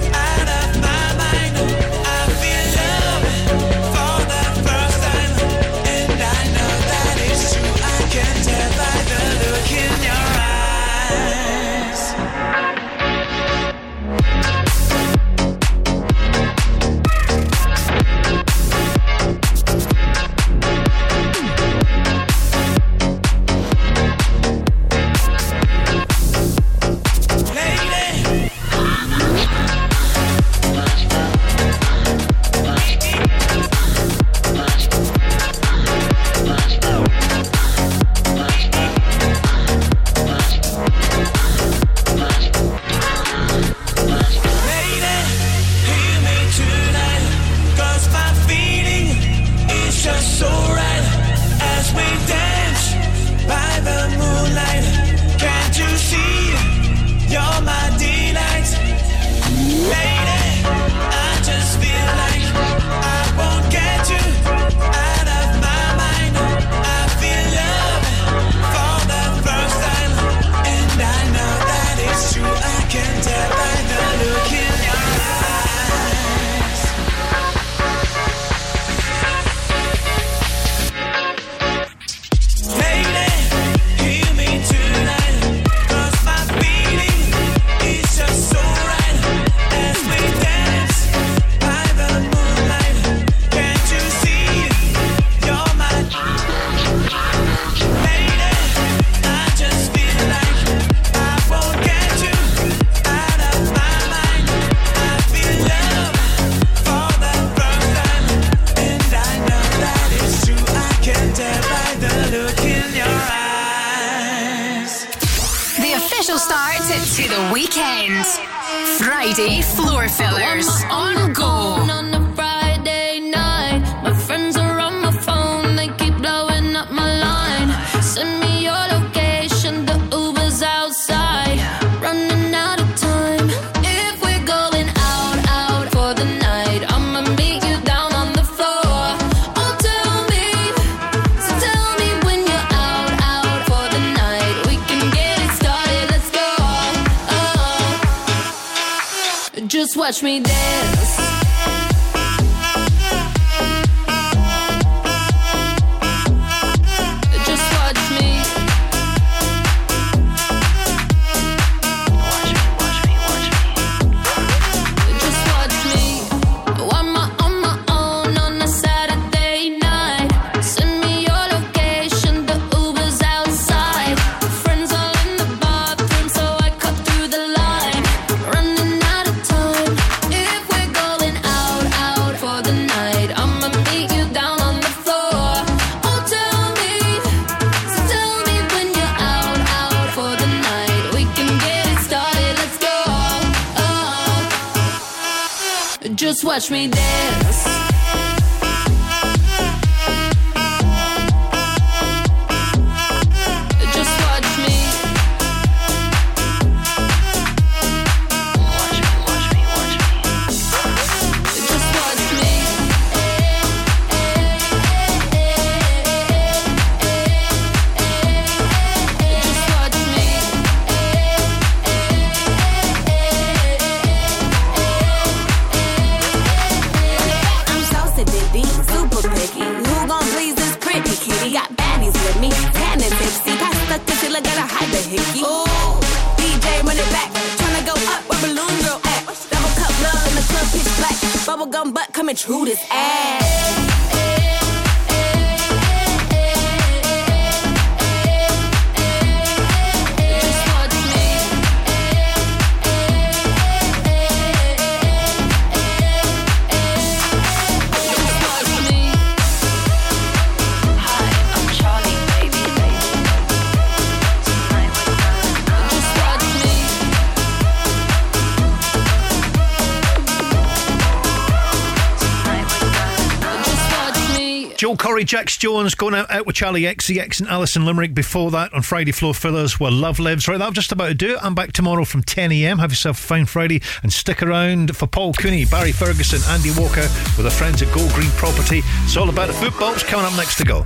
[275.27, 278.13] Jax Jones going out, out with Charli XCX and Alison Limerick.
[278.13, 280.47] Before that, on Friday Floor Fillers, where Love Lives.
[280.47, 281.39] Right, that'll just about to do it.
[281.41, 282.79] I'm back tomorrow from 10 a.m.
[282.79, 287.09] Have yourself a fine Friday and stick around for Paul Cooney, Barry Ferguson, Andy Walker
[287.35, 288.83] with our friends at Go Green Property.
[289.03, 290.83] It's all about the footballs coming up next to go.